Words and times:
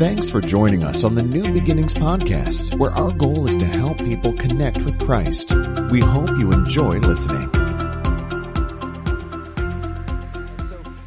Thanks 0.00 0.30
for 0.30 0.40
joining 0.40 0.82
us 0.82 1.04
on 1.04 1.14
the 1.14 1.22
New 1.22 1.52
Beginnings 1.52 1.92
podcast, 1.92 2.74
where 2.78 2.90
our 2.90 3.12
goal 3.12 3.46
is 3.46 3.54
to 3.58 3.66
help 3.66 3.98
people 3.98 4.32
connect 4.32 4.82
with 4.82 4.98
Christ. 4.98 5.52
We 5.90 6.00
hope 6.00 6.30
you 6.38 6.52
enjoy 6.52 7.00
listening. 7.00 7.50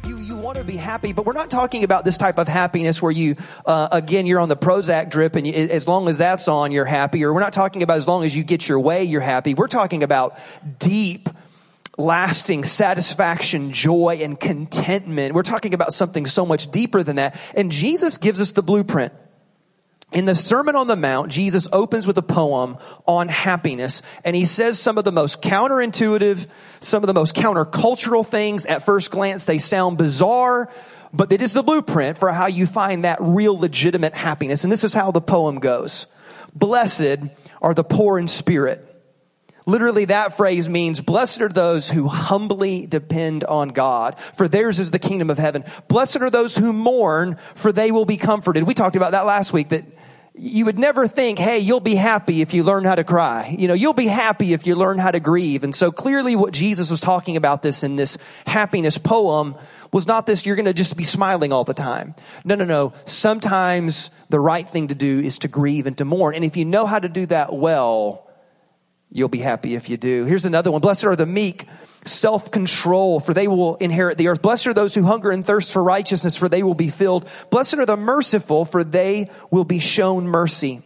you, 0.06 0.18
you 0.18 0.36
want 0.36 0.58
to 0.58 0.62
be 0.62 0.76
happy, 0.76 1.12
but 1.12 1.26
we're 1.26 1.32
not 1.32 1.50
talking 1.50 1.82
about 1.82 2.04
this 2.04 2.16
type 2.16 2.38
of 2.38 2.46
happiness 2.46 3.02
where 3.02 3.10
you, 3.10 3.34
uh, 3.66 3.88
again, 3.90 4.26
you're 4.26 4.38
on 4.38 4.48
the 4.48 4.56
Prozac 4.56 5.10
drip 5.10 5.34
and 5.34 5.44
you, 5.44 5.54
as 5.54 5.88
long 5.88 6.06
as 6.06 6.18
that's 6.18 6.46
on, 6.46 6.70
you're 6.70 6.84
happy. 6.84 7.24
Or 7.24 7.34
we're 7.34 7.40
not 7.40 7.52
talking 7.52 7.82
about 7.82 7.96
as 7.96 8.06
long 8.06 8.22
as 8.22 8.36
you 8.36 8.44
get 8.44 8.68
your 8.68 8.78
way, 8.78 9.02
you're 9.02 9.20
happy. 9.20 9.54
We're 9.54 9.66
talking 9.66 10.04
about 10.04 10.38
deep, 10.78 11.28
lasting 11.96 12.64
satisfaction, 12.64 13.72
joy, 13.72 14.20
and 14.22 14.38
contentment. 14.38 15.34
We're 15.34 15.42
talking 15.42 15.74
about 15.74 15.94
something 15.94 16.26
so 16.26 16.44
much 16.44 16.70
deeper 16.70 17.02
than 17.02 17.16
that. 17.16 17.38
And 17.54 17.70
Jesus 17.70 18.18
gives 18.18 18.40
us 18.40 18.52
the 18.52 18.62
blueprint. 18.62 19.12
In 20.12 20.26
the 20.26 20.36
Sermon 20.36 20.76
on 20.76 20.86
the 20.86 20.94
Mount, 20.94 21.32
Jesus 21.32 21.66
opens 21.72 22.06
with 22.06 22.16
a 22.18 22.22
poem 22.22 22.78
on 23.04 23.26
happiness, 23.26 24.00
and 24.24 24.36
he 24.36 24.44
says 24.44 24.78
some 24.78 24.96
of 24.96 25.04
the 25.04 25.10
most 25.10 25.42
counterintuitive, 25.42 26.46
some 26.78 27.02
of 27.02 27.08
the 27.08 27.14
most 27.14 27.34
countercultural 27.34 28.24
things. 28.24 28.64
At 28.64 28.84
first 28.84 29.10
glance, 29.10 29.44
they 29.44 29.58
sound 29.58 29.98
bizarre, 29.98 30.70
but 31.12 31.32
it 31.32 31.42
is 31.42 31.52
the 31.52 31.64
blueprint 31.64 32.16
for 32.16 32.32
how 32.32 32.46
you 32.46 32.64
find 32.66 33.02
that 33.02 33.18
real 33.20 33.58
legitimate 33.58 34.14
happiness. 34.14 34.62
And 34.62 34.72
this 34.72 34.84
is 34.84 34.94
how 34.94 35.10
the 35.10 35.20
poem 35.20 35.58
goes. 35.58 36.06
Blessed 36.54 37.18
are 37.60 37.74
the 37.74 37.82
poor 37.82 38.16
in 38.16 38.28
spirit. 38.28 38.93
Literally, 39.66 40.04
that 40.06 40.36
phrase 40.36 40.68
means, 40.68 41.00
blessed 41.00 41.40
are 41.40 41.48
those 41.48 41.88
who 41.88 42.06
humbly 42.06 42.86
depend 42.86 43.44
on 43.44 43.70
God, 43.70 44.18
for 44.34 44.46
theirs 44.46 44.78
is 44.78 44.90
the 44.90 44.98
kingdom 44.98 45.30
of 45.30 45.38
heaven. 45.38 45.64
Blessed 45.88 46.20
are 46.20 46.30
those 46.30 46.54
who 46.54 46.72
mourn, 46.72 47.38
for 47.54 47.72
they 47.72 47.90
will 47.90 48.04
be 48.04 48.18
comforted. 48.18 48.64
We 48.64 48.74
talked 48.74 48.96
about 48.96 49.12
that 49.12 49.24
last 49.24 49.52
week, 49.52 49.70
that 49.70 49.84
you 50.36 50.64
would 50.64 50.78
never 50.78 51.06
think, 51.06 51.38
hey, 51.38 51.60
you'll 51.60 51.78
be 51.78 51.94
happy 51.94 52.42
if 52.42 52.54
you 52.54 52.64
learn 52.64 52.84
how 52.84 52.96
to 52.96 53.04
cry. 53.04 53.54
You 53.56 53.68
know, 53.68 53.74
you'll 53.74 53.92
be 53.92 54.08
happy 54.08 54.52
if 54.52 54.66
you 54.66 54.74
learn 54.74 54.98
how 54.98 55.12
to 55.12 55.20
grieve. 55.20 55.62
And 55.62 55.72
so 55.74 55.92
clearly 55.92 56.34
what 56.34 56.52
Jesus 56.52 56.90
was 56.90 57.00
talking 57.00 57.36
about 57.36 57.62
this 57.62 57.84
in 57.84 57.94
this 57.94 58.18
happiness 58.44 58.98
poem 58.98 59.54
was 59.92 60.08
not 60.08 60.26
this, 60.26 60.44
you're 60.44 60.56
going 60.56 60.64
to 60.66 60.74
just 60.74 60.96
be 60.96 61.04
smiling 61.04 61.52
all 61.52 61.62
the 61.62 61.72
time. 61.72 62.16
No, 62.44 62.56
no, 62.56 62.64
no. 62.64 62.94
Sometimes 63.04 64.10
the 64.28 64.40
right 64.40 64.68
thing 64.68 64.88
to 64.88 64.94
do 64.96 65.20
is 65.20 65.38
to 65.38 65.48
grieve 65.48 65.86
and 65.86 65.96
to 65.98 66.04
mourn. 66.04 66.34
And 66.34 66.44
if 66.44 66.56
you 66.56 66.64
know 66.64 66.84
how 66.84 66.98
to 66.98 67.08
do 67.08 67.26
that 67.26 67.54
well, 67.54 68.23
You'll 69.16 69.28
be 69.28 69.38
happy 69.38 69.76
if 69.76 69.88
you 69.88 69.96
do. 69.96 70.24
Here's 70.24 70.44
another 70.44 70.72
one. 70.72 70.80
Blessed 70.80 71.04
are 71.04 71.14
the 71.14 71.24
meek, 71.24 71.68
self-control, 72.04 73.20
for 73.20 73.32
they 73.32 73.46
will 73.46 73.76
inherit 73.76 74.18
the 74.18 74.26
earth. 74.26 74.42
Blessed 74.42 74.66
are 74.66 74.74
those 74.74 74.92
who 74.92 75.04
hunger 75.04 75.30
and 75.30 75.46
thirst 75.46 75.72
for 75.72 75.84
righteousness, 75.84 76.36
for 76.36 76.48
they 76.48 76.64
will 76.64 76.74
be 76.74 76.90
filled. 76.90 77.28
Blessed 77.48 77.74
are 77.74 77.86
the 77.86 77.96
merciful, 77.96 78.64
for 78.64 78.82
they 78.82 79.30
will 79.52 79.62
be 79.62 79.78
shown 79.78 80.26
mercy. 80.26 80.82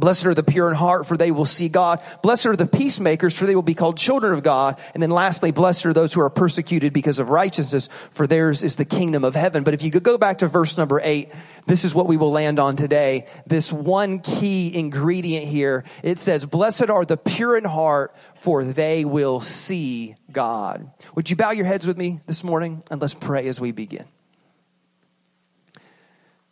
Blessed 0.00 0.26
are 0.26 0.34
the 0.34 0.42
pure 0.42 0.68
in 0.68 0.74
heart, 0.74 1.06
for 1.06 1.16
they 1.16 1.30
will 1.30 1.44
see 1.44 1.68
God. 1.68 2.02
Blessed 2.22 2.46
are 2.46 2.56
the 2.56 2.66
peacemakers, 2.66 3.36
for 3.36 3.46
they 3.46 3.54
will 3.54 3.62
be 3.62 3.74
called 3.74 3.98
children 3.98 4.32
of 4.32 4.42
God. 4.42 4.80
And 4.94 5.02
then 5.02 5.10
lastly, 5.10 5.50
blessed 5.50 5.86
are 5.86 5.92
those 5.92 6.12
who 6.12 6.20
are 6.20 6.30
persecuted 6.30 6.92
because 6.92 7.18
of 7.18 7.28
righteousness, 7.28 7.88
for 8.10 8.26
theirs 8.26 8.64
is 8.64 8.76
the 8.76 8.84
kingdom 8.84 9.22
of 9.22 9.34
heaven. 9.34 9.62
But 9.62 9.74
if 9.74 9.82
you 9.82 9.90
could 9.90 10.02
go 10.02 10.18
back 10.18 10.38
to 10.38 10.48
verse 10.48 10.76
number 10.76 11.00
eight, 11.04 11.30
this 11.66 11.84
is 11.84 11.94
what 11.94 12.06
we 12.06 12.16
will 12.16 12.32
land 12.32 12.58
on 12.58 12.76
today. 12.76 13.26
This 13.46 13.72
one 13.72 14.20
key 14.20 14.74
ingredient 14.74 15.46
here. 15.46 15.84
It 16.02 16.18
says, 16.18 16.46
blessed 16.46 16.88
are 16.88 17.04
the 17.04 17.16
pure 17.16 17.56
in 17.56 17.64
heart, 17.64 18.14
for 18.36 18.64
they 18.64 19.04
will 19.04 19.40
see 19.40 20.14
God. 20.32 20.90
Would 21.14 21.28
you 21.28 21.36
bow 21.36 21.50
your 21.50 21.66
heads 21.66 21.86
with 21.86 21.98
me 21.98 22.20
this 22.26 22.42
morning? 22.42 22.82
And 22.90 23.00
let's 23.00 23.14
pray 23.14 23.46
as 23.48 23.60
we 23.60 23.72
begin. 23.72 24.06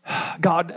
God, 0.41 0.75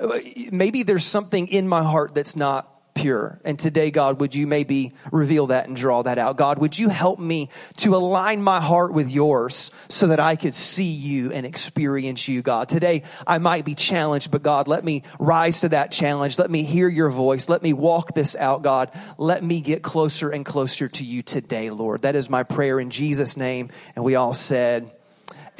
maybe 0.52 0.84
there's 0.84 1.06
something 1.06 1.48
in 1.48 1.68
my 1.68 1.84
heart 1.84 2.14
that's 2.14 2.36
not 2.36 2.68
pure. 2.94 3.40
And 3.46 3.58
today, 3.58 3.90
God, 3.90 4.20
would 4.20 4.36
you 4.36 4.46
maybe 4.46 4.94
reveal 5.12 5.48
that 5.48 5.68
and 5.68 5.76
draw 5.76 6.02
that 6.04 6.18
out? 6.18 6.38
God, 6.38 6.60
would 6.60 6.78
you 6.78 6.90
help 6.90 7.20
me 7.20 7.50
to 7.78 7.96
align 7.96 8.44
my 8.44 8.60
heart 8.60 8.94
with 8.94 9.10
yours 9.10 9.72
so 9.88 10.08
that 10.08 10.20
I 10.20 10.36
could 10.36 10.54
see 10.54 10.92
you 10.92 11.32
and 11.32 11.46
experience 11.46 12.28
you, 12.28 12.42
God? 12.42 12.70
Today, 12.70 13.04
I 13.26 13.38
might 13.38 13.66
be 13.66 13.76
challenged, 13.76 14.30
but 14.30 14.44
God, 14.44 14.68
let 14.68 14.84
me 14.84 15.04
rise 15.20 15.62
to 15.62 15.70
that 15.70 15.92
challenge. 15.92 16.38
Let 16.38 16.52
me 16.52 16.64
hear 16.64 16.90
your 16.90 17.10
voice. 17.10 17.48
Let 17.48 17.64
me 17.64 17.74
walk 17.74 18.14
this 18.14 18.36
out, 18.36 18.62
God. 18.62 18.92
Let 19.18 19.44
me 19.44 19.62
get 19.62 19.82
closer 19.82 20.30
and 20.30 20.46
closer 20.46 20.90
to 20.90 21.06
you 21.06 21.22
today, 21.22 21.70
Lord. 21.70 22.02
That 22.02 22.16
is 22.16 22.30
my 22.30 22.44
prayer 22.44 22.80
in 22.80 22.90
Jesus' 22.90 23.38
name. 23.38 23.70
And 23.96 24.04
we 24.04 24.16
all 24.16 24.34
said, 24.34 24.92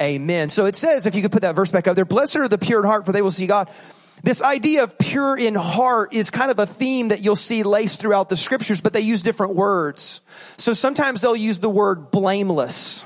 Amen. 0.02 0.50
So 0.50 0.66
it 0.66 0.74
says, 0.74 1.06
if 1.06 1.14
you 1.14 1.22
could 1.22 1.30
put 1.30 1.42
that 1.42 1.54
verse 1.54 1.70
back 1.70 1.86
up 1.86 1.94
there, 1.94 2.04
blessed 2.04 2.36
are 2.36 2.48
the 2.48 2.58
pure 2.58 2.80
in 2.80 2.86
heart, 2.86 3.06
for 3.06 3.12
they 3.12 3.22
will 3.22 3.30
see 3.30 3.46
God. 3.46 3.70
This 4.24 4.42
idea 4.42 4.82
of 4.82 4.98
pure 4.98 5.38
in 5.38 5.54
heart 5.54 6.12
is 6.12 6.30
kind 6.30 6.50
of 6.50 6.58
a 6.58 6.66
theme 6.66 7.08
that 7.08 7.20
you'll 7.20 7.36
see 7.36 7.62
laced 7.62 8.00
throughout 8.00 8.28
the 8.28 8.36
scriptures, 8.36 8.80
but 8.80 8.92
they 8.92 9.00
use 9.00 9.22
different 9.22 9.54
words. 9.54 10.20
So 10.58 10.72
sometimes 10.72 11.20
they'll 11.20 11.36
use 11.36 11.60
the 11.60 11.70
word 11.70 12.10
blameless. 12.10 13.04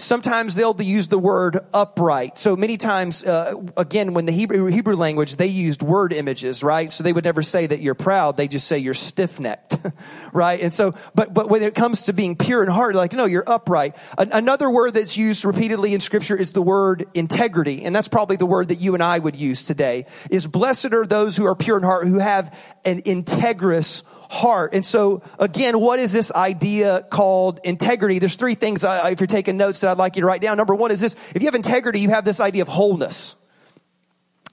Sometimes 0.00 0.54
they'll 0.54 0.80
use 0.80 1.08
the 1.08 1.18
word 1.18 1.58
upright. 1.74 2.38
So 2.38 2.56
many 2.56 2.76
times, 2.76 3.24
uh, 3.24 3.54
again, 3.76 4.14
when 4.14 4.26
the 4.26 4.32
Hebrew, 4.32 4.66
Hebrew 4.66 4.94
language, 4.94 5.36
they 5.36 5.48
used 5.48 5.82
word 5.82 6.12
images, 6.12 6.62
right? 6.62 6.90
So 6.90 7.02
they 7.02 7.12
would 7.12 7.24
never 7.24 7.42
say 7.42 7.66
that 7.66 7.80
you're 7.80 7.94
proud. 7.94 8.36
They 8.36 8.48
just 8.48 8.68
say 8.68 8.78
you're 8.78 8.94
stiff-necked, 8.94 9.78
right? 10.32 10.60
And 10.60 10.72
so, 10.72 10.94
but, 11.14 11.34
but 11.34 11.48
when 11.48 11.62
it 11.62 11.74
comes 11.74 12.02
to 12.02 12.12
being 12.12 12.36
pure 12.36 12.62
in 12.62 12.68
heart, 12.68 12.94
like, 12.94 13.12
no, 13.12 13.24
you're 13.24 13.48
upright. 13.48 13.96
An- 14.16 14.32
another 14.32 14.70
word 14.70 14.94
that's 14.94 15.16
used 15.16 15.44
repeatedly 15.44 15.94
in 15.94 16.00
scripture 16.00 16.36
is 16.36 16.52
the 16.52 16.62
word 16.62 17.06
integrity. 17.14 17.84
And 17.84 17.94
that's 17.94 18.08
probably 18.08 18.36
the 18.36 18.46
word 18.46 18.68
that 18.68 18.80
you 18.80 18.94
and 18.94 19.02
I 19.02 19.18
would 19.18 19.36
use 19.36 19.64
today 19.64 20.06
is 20.30 20.46
blessed 20.46 20.92
are 20.92 21.06
those 21.06 21.36
who 21.36 21.46
are 21.46 21.54
pure 21.54 21.76
in 21.76 21.82
heart, 21.82 22.06
who 22.06 22.18
have 22.18 22.56
an 22.84 23.02
integrous 23.02 24.02
heart. 24.28 24.74
And 24.74 24.84
so 24.84 25.22
again, 25.38 25.80
what 25.80 25.98
is 25.98 26.12
this 26.12 26.30
idea 26.30 27.06
called 27.10 27.60
integrity? 27.64 28.18
There's 28.18 28.36
three 28.36 28.54
things, 28.54 28.84
I, 28.84 29.10
if 29.10 29.20
you're 29.20 29.26
taking 29.26 29.56
notes 29.56 29.80
that 29.80 29.90
I'd 29.90 29.98
like 29.98 30.16
you 30.16 30.22
to 30.22 30.26
write 30.26 30.42
down. 30.42 30.56
Number 30.56 30.74
one 30.74 30.90
is 30.90 31.00
this, 31.00 31.16
if 31.34 31.42
you 31.42 31.46
have 31.46 31.54
integrity, 31.54 32.00
you 32.00 32.10
have 32.10 32.24
this 32.24 32.40
idea 32.40 32.62
of 32.62 32.68
wholeness. 32.68 33.36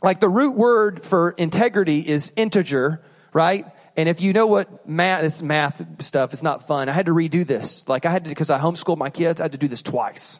Like 0.02 0.20
the 0.20 0.30
root 0.30 0.56
word 0.56 1.04
for 1.04 1.32
integrity 1.32 2.00
is 2.08 2.32
integer, 2.36 3.02
right? 3.34 3.66
And 3.98 4.10
if 4.10 4.22
you 4.22 4.34
know 4.34 4.48
what 4.48 4.88
math, 4.88 5.22
this 5.22 5.42
math 5.42 6.04
stuff, 6.04 6.34
it's 6.34 6.44
not 6.44 6.68
fun. 6.68 6.90
I 6.90 6.92
had 6.92 7.06
to 7.08 7.14
redo 7.14 7.46
this. 7.46 7.88
Like 7.88 8.06
I 8.06 8.12
had 8.12 8.26
to, 8.26 8.30
because 8.30 8.50
I 8.50 8.60
homeschooled 8.60 8.98
my 8.98 9.10
kids, 9.10 9.40
I 9.42 9.46
had 9.46 9.54
to 9.54 9.58
do 9.58 9.68
this 9.68 9.82
twice. 9.82 10.40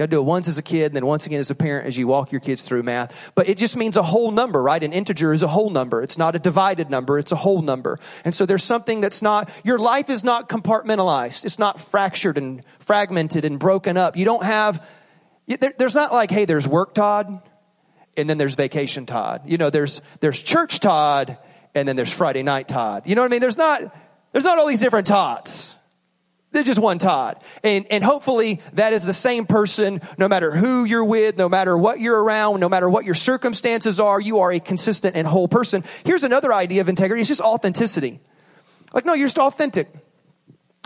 You 0.00 0.06
gotta 0.06 0.16
do 0.16 0.20
it 0.20 0.24
once 0.24 0.48
as 0.48 0.56
a 0.56 0.62
kid, 0.62 0.86
and 0.86 0.96
then 0.96 1.04
once 1.04 1.26
again 1.26 1.40
as 1.40 1.50
a 1.50 1.54
parent 1.54 1.86
as 1.86 1.94
you 1.98 2.06
walk 2.06 2.32
your 2.32 2.40
kids 2.40 2.62
through 2.62 2.82
math. 2.84 3.14
But 3.34 3.50
it 3.50 3.58
just 3.58 3.76
means 3.76 3.98
a 3.98 4.02
whole 4.02 4.30
number, 4.30 4.62
right? 4.62 4.82
An 4.82 4.94
integer 4.94 5.34
is 5.34 5.42
a 5.42 5.46
whole 5.46 5.68
number. 5.68 6.00
It's 6.00 6.16
not 6.16 6.34
a 6.34 6.38
divided 6.38 6.88
number, 6.88 7.18
it's 7.18 7.32
a 7.32 7.36
whole 7.36 7.60
number. 7.60 8.00
And 8.24 8.34
so 8.34 8.46
there's 8.46 8.64
something 8.64 9.02
that's 9.02 9.20
not, 9.20 9.50
your 9.62 9.78
life 9.78 10.08
is 10.08 10.24
not 10.24 10.48
compartmentalized. 10.48 11.44
It's 11.44 11.58
not 11.58 11.78
fractured 11.78 12.38
and 12.38 12.64
fragmented 12.78 13.44
and 13.44 13.58
broken 13.58 13.98
up. 13.98 14.16
You 14.16 14.24
don't 14.24 14.42
have, 14.42 14.82
there, 15.46 15.74
there's 15.76 15.94
not 15.94 16.14
like, 16.14 16.30
hey, 16.30 16.46
there's 16.46 16.66
work 16.66 16.94
Todd, 16.94 17.42
and 18.16 18.30
then 18.30 18.38
there's 18.38 18.54
vacation 18.54 19.04
Todd. 19.04 19.42
You 19.44 19.58
know, 19.58 19.68
there's, 19.68 20.00
there's 20.20 20.40
church 20.40 20.80
Todd, 20.80 21.36
and 21.74 21.86
then 21.86 21.96
there's 21.96 22.10
Friday 22.10 22.42
night 22.42 22.68
Todd. 22.68 23.02
You 23.04 23.16
know 23.16 23.20
what 23.20 23.30
I 23.30 23.32
mean? 23.32 23.42
There's 23.42 23.58
not, 23.58 23.94
there's 24.32 24.44
not 24.44 24.58
all 24.58 24.66
these 24.66 24.80
different 24.80 25.08
Todds. 25.08 25.76
There's 26.52 26.66
just 26.66 26.80
one 26.80 26.98
Todd. 26.98 27.40
And, 27.62 27.86
and 27.90 28.02
hopefully 28.02 28.60
that 28.72 28.92
is 28.92 29.04
the 29.04 29.12
same 29.12 29.46
person 29.46 30.00
no 30.18 30.28
matter 30.28 30.50
who 30.50 30.84
you're 30.84 31.04
with, 31.04 31.38
no 31.38 31.48
matter 31.48 31.78
what 31.78 32.00
you're 32.00 32.20
around, 32.20 32.58
no 32.58 32.68
matter 32.68 32.88
what 32.88 33.04
your 33.04 33.14
circumstances 33.14 34.00
are, 34.00 34.20
you 34.20 34.40
are 34.40 34.50
a 34.50 34.58
consistent 34.58 35.14
and 35.14 35.26
whole 35.26 35.46
person. 35.46 35.84
Here's 36.04 36.24
another 36.24 36.52
idea 36.52 36.80
of 36.80 36.88
integrity. 36.88 37.20
It's 37.20 37.28
just 37.28 37.40
authenticity. 37.40 38.20
Like, 38.92 39.04
no, 39.04 39.14
you're 39.14 39.26
just 39.26 39.38
authentic. 39.38 39.92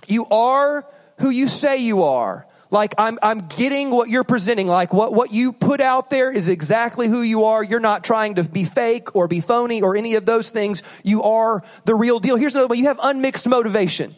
You 0.07 0.27
are 0.27 0.87
who 1.19 1.31
you 1.31 1.49
say 1.49 1.79
you 1.79 2.03
are. 2.03 2.47
Like 2.71 2.95
I'm, 2.99 3.19
I'm 3.23 3.47
getting 3.47 3.91
what 3.91 4.11
you're 4.11 4.25
presenting. 4.25 4.67
Like 4.67 4.93
what, 4.93 5.15
what 5.15 5.33
you 5.33 5.53
put 5.53 5.81
out 5.81 6.11
there 6.11 6.31
is 6.31 6.49
exactly 6.49 7.09
who 7.09 7.23
you 7.23 7.44
are. 7.44 7.62
You're 7.62 7.81
not 7.81 8.05
trying 8.05 8.35
to 8.35 8.44
be 8.44 8.65
fake 8.65 9.15
or 9.15 9.29
be 9.29 9.41
phony 9.41 9.81
or 9.81 9.97
any 9.97 10.17
of 10.17 10.27
those 10.27 10.49
things. 10.49 10.83
You 11.05 11.23
are 11.23 11.62
the 11.85 11.94
real 11.94 12.19
deal. 12.19 12.37
Here's 12.37 12.55
another 12.55 12.69
one. 12.69 12.79
You 12.79 12.87
have 12.87 12.99
unmixed 13.03 13.49
motivation. 13.49 14.15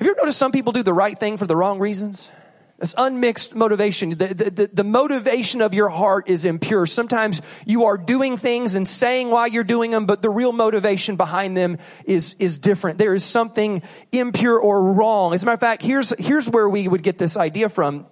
Have 0.00 0.06
you 0.06 0.12
ever 0.12 0.22
noticed 0.22 0.38
some 0.38 0.50
people 0.50 0.72
do 0.72 0.82
the 0.82 0.94
right 0.94 1.18
thing 1.18 1.36
for 1.36 1.46
the 1.46 1.54
wrong 1.54 1.78
reasons? 1.78 2.30
It's 2.78 2.94
unmixed 2.96 3.54
motivation. 3.54 4.08
The, 4.16 4.28
the, 4.28 4.70
the, 4.72 4.82
motivation 4.82 5.60
of 5.60 5.74
your 5.74 5.90
heart 5.90 6.30
is 6.30 6.46
impure. 6.46 6.86
Sometimes 6.86 7.42
you 7.66 7.84
are 7.84 7.98
doing 7.98 8.38
things 8.38 8.76
and 8.76 8.88
saying 8.88 9.28
why 9.28 9.48
you're 9.48 9.62
doing 9.62 9.90
them, 9.90 10.06
but 10.06 10.22
the 10.22 10.30
real 10.30 10.52
motivation 10.52 11.16
behind 11.16 11.54
them 11.54 11.76
is, 12.06 12.34
is 12.38 12.58
different. 12.58 12.96
There 12.96 13.14
is 13.14 13.24
something 13.24 13.82
impure 14.10 14.58
or 14.58 14.94
wrong. 14.94 15.34
As 15.34 15.42
a 15.42 15.44
matter 15.44 15.56
of 15.56 15.60
fact, 15.60 15.82
here's, 15.82 16.14
here's 16.18 16.48
where 16.48 16.66
we 16.66 16.88
would 16.88 17.02
get 17.02 17.18
this 17.18 17.36
idea 17.36 17.68
from. 17.68 18.06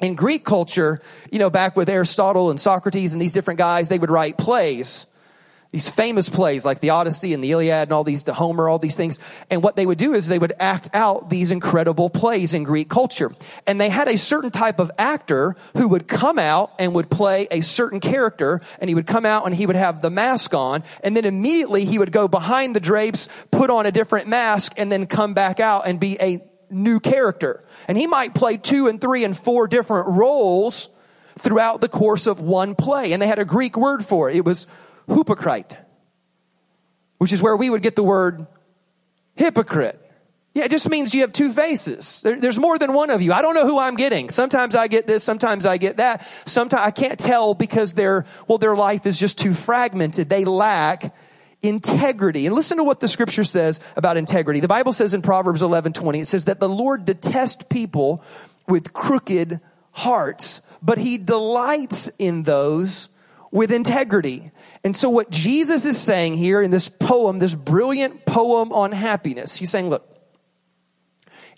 In 0.00 0.16
Greek 0.16 0.44
culture, 0.44 1.00
you 1.30 1.38
know, 1.38 1.48
back 1.48 1.76
with 1.76 1.88
Aristotle 1.88 2.50
and 2.50 2.60
Socrates 2.60 3.12
and 3.12 3.22
these 3.22 3.32
different 3.32 3.58
guys, 3.58 3.88
they 3.88 4.00
would 4.00 4.10
write 4.10 4.36
plays. 4.36 5.06
These 5.74 5.90
famous 5.90 6.28
plays 6.28 6.64
like 6.64 6.78
the 6.78 6.90
Odyssey 6.90 7.34
and 7.34 7.42
the 7.42 7.50
Iliad 7.50 7.88
and 7.88 7.92
all 7.92 8.04
these, 8.04 8.22
the 8.22 8.32
Homer, 8.32 8.68
all 8.68 8.78
these 8.78 8.94
things. 8.94 9.18
And 9.50 9.60
what 9.60 9.74
they 9.74 9.84
would 9.84 9.98
do 9.98 10.14
is 10.14 10.28
they 10.28 10.38
would 10.38 10.52
act 10.60 10.88
out 10.94 11.30
these 11.30 11.50
incredible 11.50 12.08
plays 12.08 12.54
in 12.54 12.62
Greek 12.62 12.88
culture. 12.88 13.34
And 13.66 13.80
they 13.80 13.88
had 13.88 14.06
a 14.06 14.16
certain 14.16 14.52
type 14.52 14.78
of 14.78 14.92
actor 14.98 15.56
who 15.76 15.88
would 15.88 16.06
come 16.06 16.38
out 16.38 16.70
and 16.78 16.94
would 16.94 17.10
play 17.10 17.48
a 17.50 17.60
certain 17.60 17.98
character 17.98 18.60
and 18.78 18.88
he 18.88 18.94
would 18.94 19.08
come 19.08 19.26
out 19.26 19.46
and 19.46 19.54
he 19.54 19.66
would 19.66 19.74
have 19.74 20.00
the 20.00 20.10
mask 20.10 20.54
on 20.54 20.84
and 21.02 21.16
then 21.16 21.24
immediately 21.24 21.84
he 21.84 21.98
would 21.98 22.12
go 22.12 22.28
behind 22.28 22.76
the 22.76 22.80
drapes, 22.80 23.28
put 23.50 23.68
on 23.68 23.84
a 23.84 23.90
different 23.90 24.28
mask 24.28 24.74
and 24.76 24.92
then 24.92 25.08
come 25.08 25.34
back 25.34 25.58
out 25.58 25.88
and 25.88 25.98
be 25.98 26.16
a 26.20 26.40
new 26.70 27.00
character. 27.00 27.64
And 27.88 27.98
he 27.98 28.06
might 28.06 28.32
play 28.32 28.58
two 28.58 28.86
and 28.86 29.00
three 29.00 29.24
and 29.24 29.36
four 29.36 29.66
different 29.66 30.06
roles 30.06 30.88
throughout 31.40 31.80
the 31.80 31.88
course 31.88 32.28
of 32.28 32.38
one 32.38 32.76
play. 32.76 33.12
And 33.12 33.20
they 33.20 33.26
had 33.26 33.40
a 33.40 33.44
Greek 33.44 33.76
word 33.76 34.06
for 34.06 34.30
it. 34.30 34.36
It 34.36 34.44
was 34.44 34.68
hypocrite, 35.08 35.76
which 37.18 37.32
is 37.32 37.42
where 37.42 37.56
we 37.56 37.70
would 37.70 37.82
get 37.82 37.96
the 37.96 38.02
word 38.02 38.46
hypocrite. 39.34 40.00
Yeah, 40.54 40.64
it 40.64 40.70
just 40.70 40.88
means 40.88 41.12
you 41.12 41.22
have 41.22 41.32
two 41.32 41.52
faces. 41.52 42.22
There, 42.22 42.38
there's 42.38 42.60
more 42.60 42.78
than 42.78 42.92
one 42.92 43.10
of 43.10 43.20
you. 43.20 43.32
I 43.32 43.42
don't 43.42 43.54
know 43.54 43.66
who 43.66 43.78
I'm 43.78 43.96
getting. 43.96 44.30
Sometimes 44.30 44.76
I 44.76 44.86
get 44.86 45.06
this, 45.06 45.24
sometimes 45.24 45.66
I 45.66 45.78
get 45.78 45.96
that. 45.96 46.24
Sometimes 46.46 46.86
I 46.86 46.92
can't 46.92 47.18
tell 47.18 47.54
because 47.54 47.94
their, 47.94 48.24
well, 48.46 48.58
their 48.58 48.76
life 48.76 49.04
is 49.04 49.18
just 49.18 49.36
too 49.36 49.52
fragmented. 49.52 50.28
They 50.28 50.44
lack 50.44 51.12
integrity. 51.60 52.46
And 52.46 52.54
listen 52.54 52.76
to 52.76 52.84
what 52.84 53.00
the 53.00 53.08
scripture 53.08 53.42
says 53.42 53.80
about 53.96 54.16
integrity. 54.16 54.60
The 54.60 54.68
Bible 54.68 54.92
says 54.92 55.12
in 55.12 55.22
Proverbs 55.22 55.60
11, 55.60 55.92
20, 55.92 56.20
it 56.20 56.26
says 56.26 56.44
that 56.44 56.60
the 56.60 56.68
Lord 56.68 57.04
detests 57.04 57.64
people 57.68 58.22
with 58.68 58.92
crooked 58.92 59.60
hearts, 59.90 60.62
but 60.82 60.98
he 60.98 61.18
delights 61.18 62.10
in 62.18 62.44
those 62.44 63.08
with 63.54 63.70
integrity. 63.70 64.50
And 64.82 64.96
so 64.96 65.08
what 65.08 65.30
Jesus 65.30 65.86
is 65.86 65.96
saying 65.96 66.34
here 66.34 66.60
in 66.60 66.72
this 66.72 66.88
poem, 66.88 67.38
this 67.38 67.54
brilliant 67.54 68.26
poem 68.26 68.72
on 68.72 68.90
happiness, 68.90 69.54
he's 69.54 69.70
saying, 69.70 69.90
look, 69.90 70.10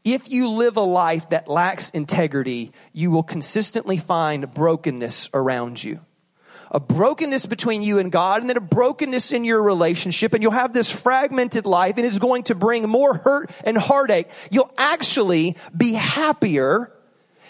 if 0.05 0.31
you 0.31 0.51
live 0.51 0.77
a 0.77 0.83
life 0.83 1.31
that 1.31 1.49
lacks 1.49 1.89
integrity, 1.91 2.73
you 2.93 3.11
will 3.11 3.23
consistently 3.23 3.97
find 3.97 4.53
brokenness 4.53 5.31
around 5.33 5.83
you. 5.83 6.01
A 6.71 6.81
brokenness 6.81 7.47
between 7.47 7.81
you 7.81 7.99
and 7.99 8.13
God 8.13 8.43
and 8.43 8.51
then 8.51 8.59
a 8.59 8.61
brokenness 8.61 9.33
in 9.33 9.45
your 9.45 9.63
relationship 9.63 10.35
and 10.35 10.43
you'll 10.43 10.53
have 10.53 10.75
this 10.75 10.91
fragmented 10.91 11.65
life 11.65 11.97
and 11.97 12.05
it's 12.05 12.19
going 12.19 12.43
to 12.45 12.55
bring 12.55 12.87
more 12.87 13.15
hurt 13.15 13.51
and 13.65 13.79
heartache. 13.79 14.29
You'll 14.51 14.73
actually 14.77 15.57
be 15.75 15.95
happier 15.95 16.93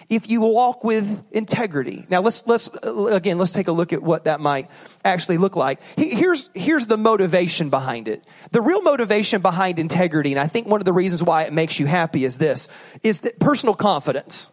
if 0.08 0.28
you 0.28 0.40
walk 0.40 0.84
with 0.84 1.24
integrity. 1.32 2.06
Now 2.08 2.20
let's, 2.20 2.46
let's, 2.46 2.68
again, 2.82 3.38
let's 3.38 3.52
take 3.52 3.68
a 3.68 3.72
look 3.72 3.92
at 3.92 4.02
what 4.02 4.24
that 4.24 4.40
might 4.40 4.70
actually 5.04 5.38
look 5.38 5.56
like. 5.56 5.80
Here's, 5.96 6.50
here's 6.54 6.86
the 6.86 6.96
motivation 6.96 7.70
behind 7.70 8.08
it. 8.08 8.24
The 8.52 8.60
real 8.60 8.82
motivation 8.82 9.42
behind 9.42 9.78
integrity, 9.78 10.32
and 10.32 10.40
I 10.40 10.46
think 10.46 10.66
one 10.66 10.80
of 10.80 10.84
the 10.84 10.92
reasons 10.92 11.22
why 11.22 11.44
it 11.44 11.52
makes 11.52 11.78
you 11.80 11.86
happy 11.86 12.24
is 12.24 12.38
this, 12.38 12.68
is 13.02 13.20
that 13.20 13.38
personal 13.38 13.74
confidence. 13.74 14.50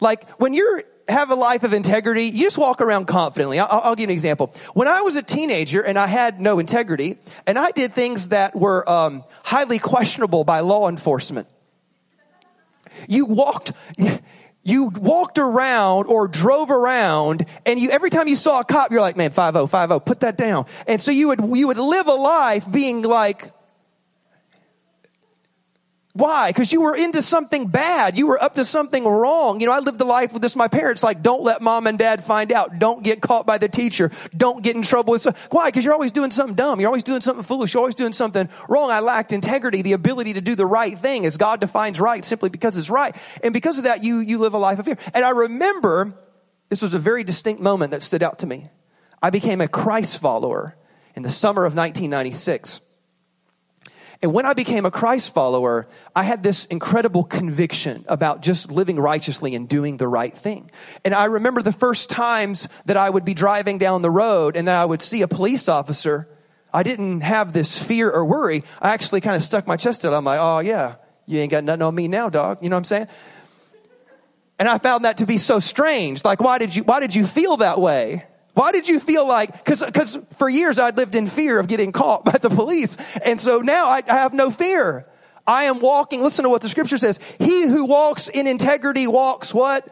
Like 0.00 0.28
when 0.38 0.54
you're, 0.54 0.84
have 1.08 1.30
a 1.30 1.34
life 1.34 1.64
of 1.64 1.72
integrity, 1.72 2.26
you 2.26 2.44
just 2.44 2.58
walk 2.58 2.80
around 2.80 3.06
confidently. 3.06 3.58
I'll, 3.58 3.80
I'll, 3.82 3.96
give 3.96 4.08
an 4.08 4.12
example. 4.12 4.54
When 4.74 4.88
I 4.88 5.00
was 5.02 5.16
a 5.16 5.22
teenager 5.22 5.82
and 5.82 5.98
I 5.98 6.06
had 6.06 6.40
no 6.40 6.58
integrity, 6.58 7.18
and 7.46 7.58
I 7.58 7.72
did 7.72 7.94
things 7.94 8.28
that 8.28 8.54
were 8.54 8.88
um, 8.88 9.24
highly 9.42 9.78
questionable 9.78 10.44
by 10.44 10.60
law 10.60 10.88
enforcement, 10.88 11.48
you 13.08 13.24
walked, 13.24 13.72
you 14.70 14.84
walked 14.84 15.38
around 15.38 16.06
or 16.06 16.28
drove 16.28 16.70
around 16.70 17.44
and 17.66 17.78
you, 17.78 17.90
every 17.90 18.10
time 18.10 18.28
you 18.28 18.36
saw 18.36 18.60
a 18.60 18.64
cop, 18.64 18.90
you're 18.90 19.00
like, 19.00 19.16
man, 19.16 19.30
5-0, 19.30 19.68
5-0, 19.68 20.04
put 20.04 20.20
that 20.20 20.36
down. 20.36 20.66
And 20.86 21.00
so 21.00 21.10
you 21.10 21.28
would, 21.28 21.40
you 21.56 21.66
would 21.66 21.78
live 21.78 22.06
a 22.06 22.14
life 22.14 22.70
being 22.70 23.02
like, 23.02 23.52
why? 26.12 26.50
Because 26.50 26.72
you 26.72 26.80
were 26.80 26.96
into 26.96 27.22
something 27.22 27.68
bad. 27.68 28.18
You 28.18 28.26
were 28.26 28.42
up 28.42 28.56
to 28.56 28.64
something 28.64 29.04
wrong. 29.04 29.60
You 29.60 29.66
know, 29.66 29.72
I 29.72 29.78
lived 29.78 30.00
a 30.00 30.04
life 30.04 30.32
with 30.32 30.42
this. 30.42 30.56
My 30.56 30.66
parents 30.66 31.04
like, 31.04 31.22
don't 31.22 31.44
let 31.44 31.62
mom 31.62 31.86
and 31.86 31.96
dad 31.96 32.24
find 32.24 32.50
out. 32.50 32.80
Don't 32.80 33.04
get 33.04 33.20
caught 33.20 33.46
by 33.46 33.58
the 33.58 33.68
teacher. 33.68 34.10
Don't 34.36 34.60
get 34.60 34.74
in 34.74 34.82
trouble 34.82 35.12
with. 35.12 35.22
Some, 35.22 35.34
why? 35.50 35.68
Because 35.68 35.84
you're 35.84 35.94
always 35.94 36.10
doing 36.10 36.32
something 36.32 36.56
dumb. 36.56 36.80
You're 36.80 36.88
always 36.88 37.04
doing 37.04 37.20
something 37.20 37.44
foolish. 37.44 37.74
You're 37.74 37.82
always 37.82 37.94
doing 37.94 38.12
something 38.12 38.48
wrong. 38.68 38.90
I 38.90 38.98
lacked 38.98 39.32
integrity, 39.32 39.82
the 39.82 39.92
ability 39.92 40.32
to 40.32 40.40
do 40.40 40.56
the 40.56 40.66
right 40.66 40.98
thing 40.98 41.26
as 41.26 41.36
God 41.36 41.60
defines 41.60 42.00
right 42.00 42.24
simply 42.24 42.48
because 42.50 42.76
it's 42.76 42.90
right. 42.90 43.14
And 43.44 43.54
because 43.54 43.78
of 43.78 43.84
that, 43.84 44.02
you, 44.02 44.18
you 44.18 44.38
live 44.38 44.54
a 44.54 44.58
life 44.58 44.80
of 44.80 44.86
fear. 44.86 44.98
And 45.14 45.24
I 45.24 45.30
remember 45.30 46.12
this 46.70 46.82
was 46.82 46.92
a 46.92 46.98
very 46.98 47.22
distinct 47.22 47.62
moment 47.62 47.92
that 47.92 48.02
stood 48.02 48.24
out 48.24 48.40
to 48.40 48.48
me. 48.48 48.68
I 49.22 49.30
became 49.30 49.60
a 49.60 49.68
Christ 49.68 50.18
follower 50.18 50.76
in 51.14 51.22
the 51.22 51.30
summer 51.30 51.66
of 51.66 51.74
1996. 51.76 52.80
And 54.22 54.34
when 54.34 54.44
I 54.44 54.52
became 54.52 54.84
a 54.84 54.90
Christ 54.90 55.32
follower, 55.32 55.88
I 56.14 56.24
had 56.24 56.42
this 56.42 56.66
incredible 56.66 57.24
conviction 57.24 58.04
about 58.06 58.42
just 58.42 58.70
living 58.70 59.00
righteously 59.00 59.54
and 59.54 59.66
doing 59.66 59.96
the 59.96 60.06
right 60.06 60.36
thing. 60.36 60.70
And 61.06 61.14
I 61.14 61.24
remember 61.24 61.62
the 61.62 61.72
first 61.72 62.10
times 62.10 62.68
that 62.84 62.98
I 62.98 63.08
would 63.08 63.24
be 63.24 63.32
driving 63.32 63.78
down 63.78 64.02
the 64.02 64.10
road 64.10 64.56
and 64.56 64.68
I 64.68 64.84
would 64.84 65.00
see 65.00 65.22
a 65.22 65.28
police 65.28 65.68
officer. 65.68 66.28
I 66.72 66.82
didn't 66.82 67.22
have 67.22 67.54
this 67.54 67.82
fear 67.82 68.10
or 68.10 68.24
worry. 68.26 68.62
I 68.80 68.90
actually 68.90 69.22
kind 69.22 69.36
of 69.36 69.42
stuck 69.42 69.66
my 69.66 69.78
chest 69.78 70.04
out. 70.04 70.12
I'm 70.12 70.24
like, 70.24 70.38
oh 70.40 70.58
yeah, 70.58 70.96
you 71.24 71.40
ain't 71.40 71.50
got 71.50 71.64
nothing 71.64 71.82
on 71.82 71.94
me 71.94 72.06
now, 72.06 72.28
dog. 72.28 72.62
You 72.62 72.68
know 72.68 72.76
what 72.76 72.80
I'm 72.80 72.84
saying? 72.84 73.08
And 74.58 74.68
I 74.68 74.76
found 74.76 75.06
that 75.06 75.16
to 75.18 75.26
be 75.26 75.38
so 75.38 75.60
strange. 75.60 76.22
Like, 76.26 76.42
why 76.42 76.58
did 76.58 76.76
you, 76.76 76.84
why 76.84 77.00
did 77.00 77.14
you 77.14 77.26
feel 77.26 77.56
that 77.58 77.80
way? 77.80 78.26
Why 78.60 78.72
did 78.72 78.90
you 78.90 79.00
feel 79.00 79.26
like, 79.26 79.64
cause, 79.64 79.82
cause 79.94 80.18
for 80.36 80.46
years 80.46 80.78
I'd 80.78 80.98
lived 80.98 81.14
in 81.14 81.28
fear 81.28 81.58
of 81.58 81.66
getting 81.66 81.92
caught 81.92 82.26
by 82.26 82.32
the 82.32 82.50
police. 82.50 82.98
And 83.24 83.40
so 83.40 83.60
now 83.60 83.86
I, 83.86 84.02
I 84.06 84.18
have 84.18 84.34
no 84.34 84.50
fear. 84.50 85.06
I 85.46 85.64
am 85.64 85.80
walking, 85.80 86.20
listen 86.20 86.42
to 86.42 86.50
what 86.50 86.60
the 86.60 86.68
scripture 86.68 86.98
says. 86.98 87.18
He 87.38 87.66
who 87.66 87.86
walks 87.86 88.28
in 88.28 88.46
integrity 88.46 89.06
walks 89.06 89.54
what? 89.54 89.88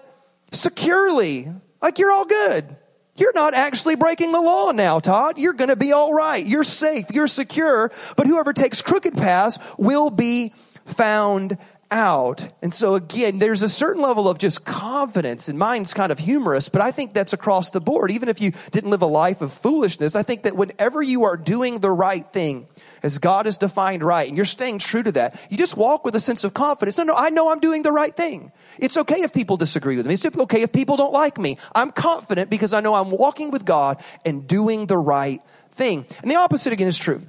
Securely. 0.53 1.51
Like 1.81 1.99
you're 1.99 2.13
all 2.13 2.27
good. 2.27 2.77
You're 3.17 3.33
not 3.33 3.55
actually 3.55 3.95
breaking 3.95 4.33
the 4.33 4.41
law 4.43 4.71
now, 4.73 5.01
Todd. 5.01 5.39
You're 5.39 5.55
gonna 5.55 5.75
be 5.75 5.95
alright. 5.95 6.47
You're 6.47 6.63
safe. 6.63 7.07
You're 7.11 7.27
secure. 7.27 7.91
But 8.19 8.27
whoever 8.27 8.53
takes 8.53 8.83
crooked 8.83 9.17
paths 9.17 9.59
will 9.79 10.11
be 10.11 10.53
found 10.85 11.57
out. 11.91 12.47
And 12.63 12.73
so 12.73 12.95
again, 12.95 13.39
there's 13.39 13.63
a 13.63 13.69
certain 13.69 14.03
level 14.03 14.29
of 14.29 14.39
just 14.39 14.65
confidence 14.65 15.49
and 15.49 15.59
mine's 15.59 15.95
kind 15.95 16.13
of 16.13 16.19
humorous, 16.19 16.69
but 16.69 16.81
I 16.81 16.91
think 16.91 17.15
that's 17.15 17.33
across 17.33 17.71
the 17.71 17.81
board. 17.81 18.11
Even 18.11 18.29
if 18.29 18.41
you 18.41 18.53
didn't 18.71 18.91
live 18.91 19.03
a 19.03 19.07
life 19.07 19.41
of 19.41 19.53
foolishness, 19.53 20.15
I 20.15 20.23
think 20.23 20.43
that 20.43 20.57
whenever 20.57 21.03
you 21.03 21.25
are 21.25 21.37
doing 21.37 21.81
the 21.81 21.91
right 21.91 22.27
thing, 22.27 22.69
as 23.03 23.19
God 23.19 23.47
has 23.47 23.59
defined 23.59 24.03
right, 24.03 24.29
and 24.29 24.37
you're 24.37 24.47
staying 24.47 24.79
true 24.79 25.03
to 25.03 25.13
that, 25.13 25.41
you 25.51 25.57
just 25.57 25.77
walk 25.77 26.05
with 26.05 26.17
a 26.17 26.21
sense 26.21 26.45
of 26.45 26.55
confidence. 26.55 26.99
No, 26.99 27.05
no, 27.05 27.15
I 27.15 27.31
know 27.31 27.51
I'm 27.51 27.61
doing 27.61 27.83
the 27.83 27.93
right 27.93 28.15
thing. 28.15 28.53
It's 28.79 28.97
okay 28.97 29.23
if 29.23 29.33
people 29.33 29.57
disagree 29.57 29.97
with 29.97 30.07
me. 30.07 30.15
It's 30.15 30.27
okay 30.27 30.63
if 30.63 30.73
people 30.73 30.97
don't 30.97 31.13
like 31.13 31.39
me. 31.39 31.59
I'm 31.75 31.91
confident 31.91 32.51
because 32.51 32.73
I 32.73 32.81
know 32.81 32.95
I'm 32.95 33.11
walking 33.11 33.51
with 33.51 33.65
God 33.65 34.03
and 34.25 34.47
doing 34.47 34.87
the 34.87 34.99
right 34.99 35.43
thing. 35.73 36.07
And 36.23 36.31
the 36.31 36.37
opposite 36.37 36.73
again 36.73 36.89
is 36.89 36.99
true. 36.99 37.23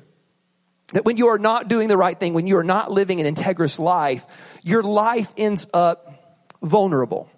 That 0.93 1.05
when 1.05 1.17
you 1.17 1.27
are 1.27 1.38
not 1.38 1.67
doing 1.67 1.88
the 1.88 1.98
right 1.98 2.19
thing, 2.19 2.34
when 2.34 2.48
you 2.48 2.58
are 2.58 2.63
not 2.63 2.91
living 2.91 3.22
an 3.22 3.34
integrous 3.34 3.77
life, 3.77 4.25
your 4.63 4.81
life 4.81 5.31
ends 5.38 5.67
up 5.74 6.50
vulnerable. 6.62 7.29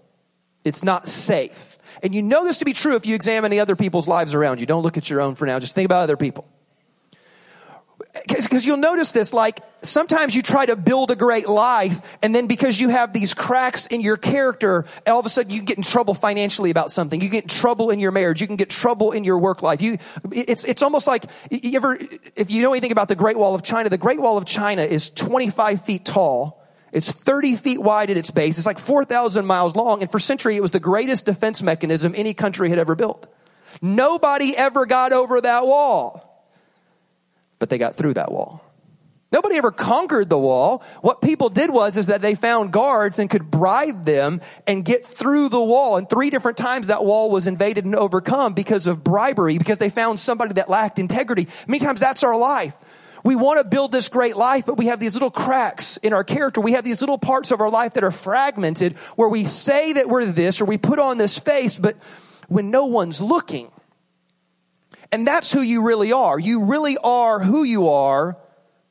It's 0.64 0.84
not 0.84 1.08
safe. 1.08 1.78
And 2.02 2.16
you 2.16 2.22
know 2.22 2.46
this 2.46 2.60
to 2.60 2.66
be 2.66 2.74
true 2.74 2.96
if 2.96 3.06
you 3.06 3.16
examine 3.16 3.52
the 3.52 3.60
other 3.60 3.76
people's 3.76 4.08
lives 4.08 4.34
around 4.34 4.60
you. 4.60 4.66
Don't 4.66 4.84
look 4.84 4.98
at 4.98 5.10
your 5.10 5.22
own 5.22 5.36
for 5.36 5.46
now. 5.46 5.60
Just 5.60 5.76
think 5.76 5.86
about 5.86 6.04
other 6.04 6.18
people 6.18 6.48
because 8.28 8.66
you'll 8.66 8.78
notice 8.78 9.12
this, 9.12 9.34
like 9.34 9.60
sometimes 9.82 10.36
you 10.36 10.42
try 10.42 10.66
to 10.66 10.76
build 10.76 11.12
a 11.12 11.16
great 11.16 11.48
life 11.48 12.02
and 12.22 12.36
then 12.36 12.48
because 12.48 12.80
you 12.80 12.90
have 12.90 13.14
these 13.14 13.34
cracks 13.34 13.88
in 13.88 14.02
your 14.02 14.18
character, 14.18 14.86
all 15.08 15.20
of 15.20 15.26
a 15.26 15.30
sudden 15.30 15.52
you 15.52 15.62
get 15.62 15.78
in 15.78 15.84
trouble 15.84 16.14
financially 16.14 16.72
about 16.72 16.92
something. 16.92 17.22
You 17.22 17.30
get 17.30 17.44
in 17.44 17.50
trouble 17.50 17.90
in 17.90 18.00
your 18.00 18.12
marriage. 18.12 18.42
You 18.42 18.48
can 18.48 18.58
get 18.58 18.70
trouble 18.70 19.12
in 19.12 19.24
your 19.24 19.38
work 19.38 19.62
life. 19.62 19.82
You, 19.82 19.98
it's, 20.32 20.66
it's 20.66 20.82
almost 20.82 21.08
like 21.08 21.26
you 21.50 21.76
ever, 21.76 21.98
if 22.36 22.52
you 22.52 22.62
know 22.62 22.74
anything 22.74 22.92
about 22.92 23.08
the 23.08 23.16
Great 23.16 23.38
Wall 23.38 23.56
of 23.56 23.64
China, 23.64 23.90
the 23.90 23.98
Great 23.98 24.22
Wall 24.22 24.38
of 24.38 24.46
China 24.46 24.84
is 24.84 25.10
25 25.10 25.86
feet 25.86 26.04
tall. 26.04 26.62
It's 26.92 27.10
30 27.10 27.56
feet 27.56 27.82
wide 27.82 28.10
at 28.10 28.18
its 28.18 28.30
base. 28.30 28.58
It's 28.58 28.68
like 28.68 28.80
4,000 28.80 29.46
miles 29.46 29.76
long. 29.78 30.02
And 30.02 30.12
for 30.12 30.20
century, 30.20 30.58
it 30.58 30.62
was 30.62 30.72
the 30.72 30.82
greatest 30.82 31.26
defense 31.26 31.62
mechanism 31.62 32.14
any 32.18 32.34
country 32.34 32.70
had 32.70 32.80
ever 32.80 32.96
built. 32.96 33.28
Nobody 33.82 34.56
ever 34.58 34.86
got 34.86 35.14
over 35.14 35.40
that 35.40 35.66
wall 35.66 36.31
but 37.62 37.70
they 37.70 37.78
got 37.78 37.96
through 37.96 38.16
that 38.16 38.32
wall. 38.32 38.66
Nobody 39.32 39.56
ever 39.56 39.72
conquered 39.72 40.32
the 40.32 40.38
wall. 40.38 40.84
What 41.02 41.22
people 41.22 41.50
did 41.50 41.70
was 41.70 41.96
is 41.96 42.08
that 42.08 42.24
they 42.24 42.34
found 42.34 42.74
guards 42.74 43.20
and 43.20 43.30
could 43.30 43.52
bribe 43.52 44.04
them 44.04 44.42
and 44.66 44.84
get 44.84 45.06
through 45.06 45.50
the 45.50 45.62
wall. 45.62 45.98
And 45.98 46.10
three 46.10 46.32
different 46.32 46.58
times 46.58 46.88
that 46.88 47.06
wall 47.06 47.30
was 47.30 47.46
invaded 47.46 47.86
and 47.86 47.96
overcome 47.96 48.54
because 48.54 48.88
of 48.88 49.04
bribery, 49.04 49.60
because 49.60 49.78
they 49.78 49.92
found 49.92 50.20
somebody 50.20 50.56
that 50.56 50.70
lacked 50.70 50.98
integrity. 50.98 51.48
Many 51.68 51.86
times 51.86 52.00
that's 52.00 52.24
our 52.24 52.36
life. 52.36 52.76
We 53.24 53.36
want 53.36 53.60
to 53.60 53.64
build 53.64 53.92
this 53.92 54.10
great 54.10 54.36
life, 54.36 54.66
but 54.66 54.80
we 54.80 54.88
have 54.88 55.00
these 55.00 55.14
little 55.14 55.30
cracks 55.30 55.98
in 55.98 56.14
our 56.14 56.24
character. 56.24 56.62
We 56.62 56.72
have 56.72 56.84
these 56.84 57.00
little 57.00 57.20
parts 57.20 57.52
of 57.52 57.62
our 57.62 57.70
life 57.70 57.94
that 57.94 58.04
are 58.04 58.12
fragmented 58.12 58.98
where 59.18 59.30
we 59.30 59.46
say 59.46 59.94
that 59.94 60.10
we're 60.10 60.26
this 60.26 60.62
or 60.62 60.66
we 60.66 60.80
put 60.80 60.98
on 60.98 61.20
this 61.20 61.38
face, 61.38 61.78
but 61.78 61.96
when 62.48 62.72
no 62.72 62.88
one's 62.88 63.22
looking, 63.22 63.72
And 65.12 65.28
that's 65.28 65.52
who 65.52 65.62
you 65.62 65.84
really 65.84 66.14
are. 66.14 66.40
You 66.40 66.64
really 66.64 66.98
are 66.98 67.40
who 67.42 67.64
you 67.64 67.90
are 67.90 68.38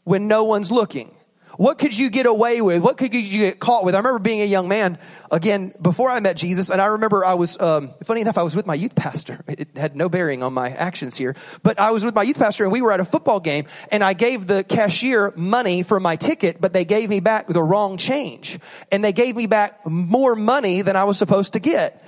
when 0.05 0.29
no 0.29 0.45
one's 0.45 0.71
looking. 0.71 1.15
What 1.61 1.79
could 1.79 1.97
you 1.97 2.09
get 2.09 2.25
away 2.25 2.63
with? 2.63 2.81
What 2.81 2.97
could 2.97 3.15
you 3.15 3.39
get 3.39 3.61
caught 3.61 3.85
with? 3.85 3.95
I 3.95 3.99
remember 3.99 4.19
being 4.19 4.41
a 4.41 4.47
young 4.47 4.67
man, 4.67 4.99
again, 5.31 5.75
before 5.79 6.09
I 6.09 6.19
met 6.21 6.39
Jesus, 6.39 6.71
and 6.71 6.81
I 6.81 6.87
remember 6.87 7.23
I 7.23 7.35
was, 7.35 7.61
um, 7.61 7.93
funny 8.03 8.23
enough, 8.23 8.39
I 8.39 8.43
was 8.43 8.57
with 8.57 8.67
my 8.67 8.75
youth 8.75 8.95
pastor. 8.95 9.45
It 9.47 9.77
had 9.77 9.95
no 9.95 10.09
bearing 10.09 10.43
on 10.43 10.55
my 10.55 10.71
actions 10.71 11.19
here, 11.19 11.37
but 11.63 11.79
I 11.79 11.91
was 11.91 12.03
with 12.03 12.15
my 12.15 12.23
youth 12.23 12.39
pastor 12.39 12.65
and 12.65 12.73
we 12.73 12.81
were 12.81 12.93
at 12.93 13.01
a 13.01 13.05
football 13.05 13.41
game 13.41 13.67
and 13.93 14.03
I 14.03 14.15
gave 14.15 14.47
the 14.47 14.65
cashier 14.65 15.35
money 15.37 15.83
for 15.83 16.01
my 16.01 16.17
ticket, 16.17 16.63
but 16.63 16.73
they 16.73 16.87
gave 16.87 17.11
me 17.11 17.21
back 17.21 17.47
the 17.47 17.63
wrong 17.63 17.99
change. 17.99 18.59
And 18.91 19.05
they 19.05 19.13
gave 19.13 19.37
me 19.37 19.47
back 19.47 19.87
more 19.87 20.35
money 20.35 20.81
than 20.81 20.97
I 20.97 21.05
was 21.05 21.19
supposed 21.19 21.53
to 21.53 21.61
get. 21.61 22.03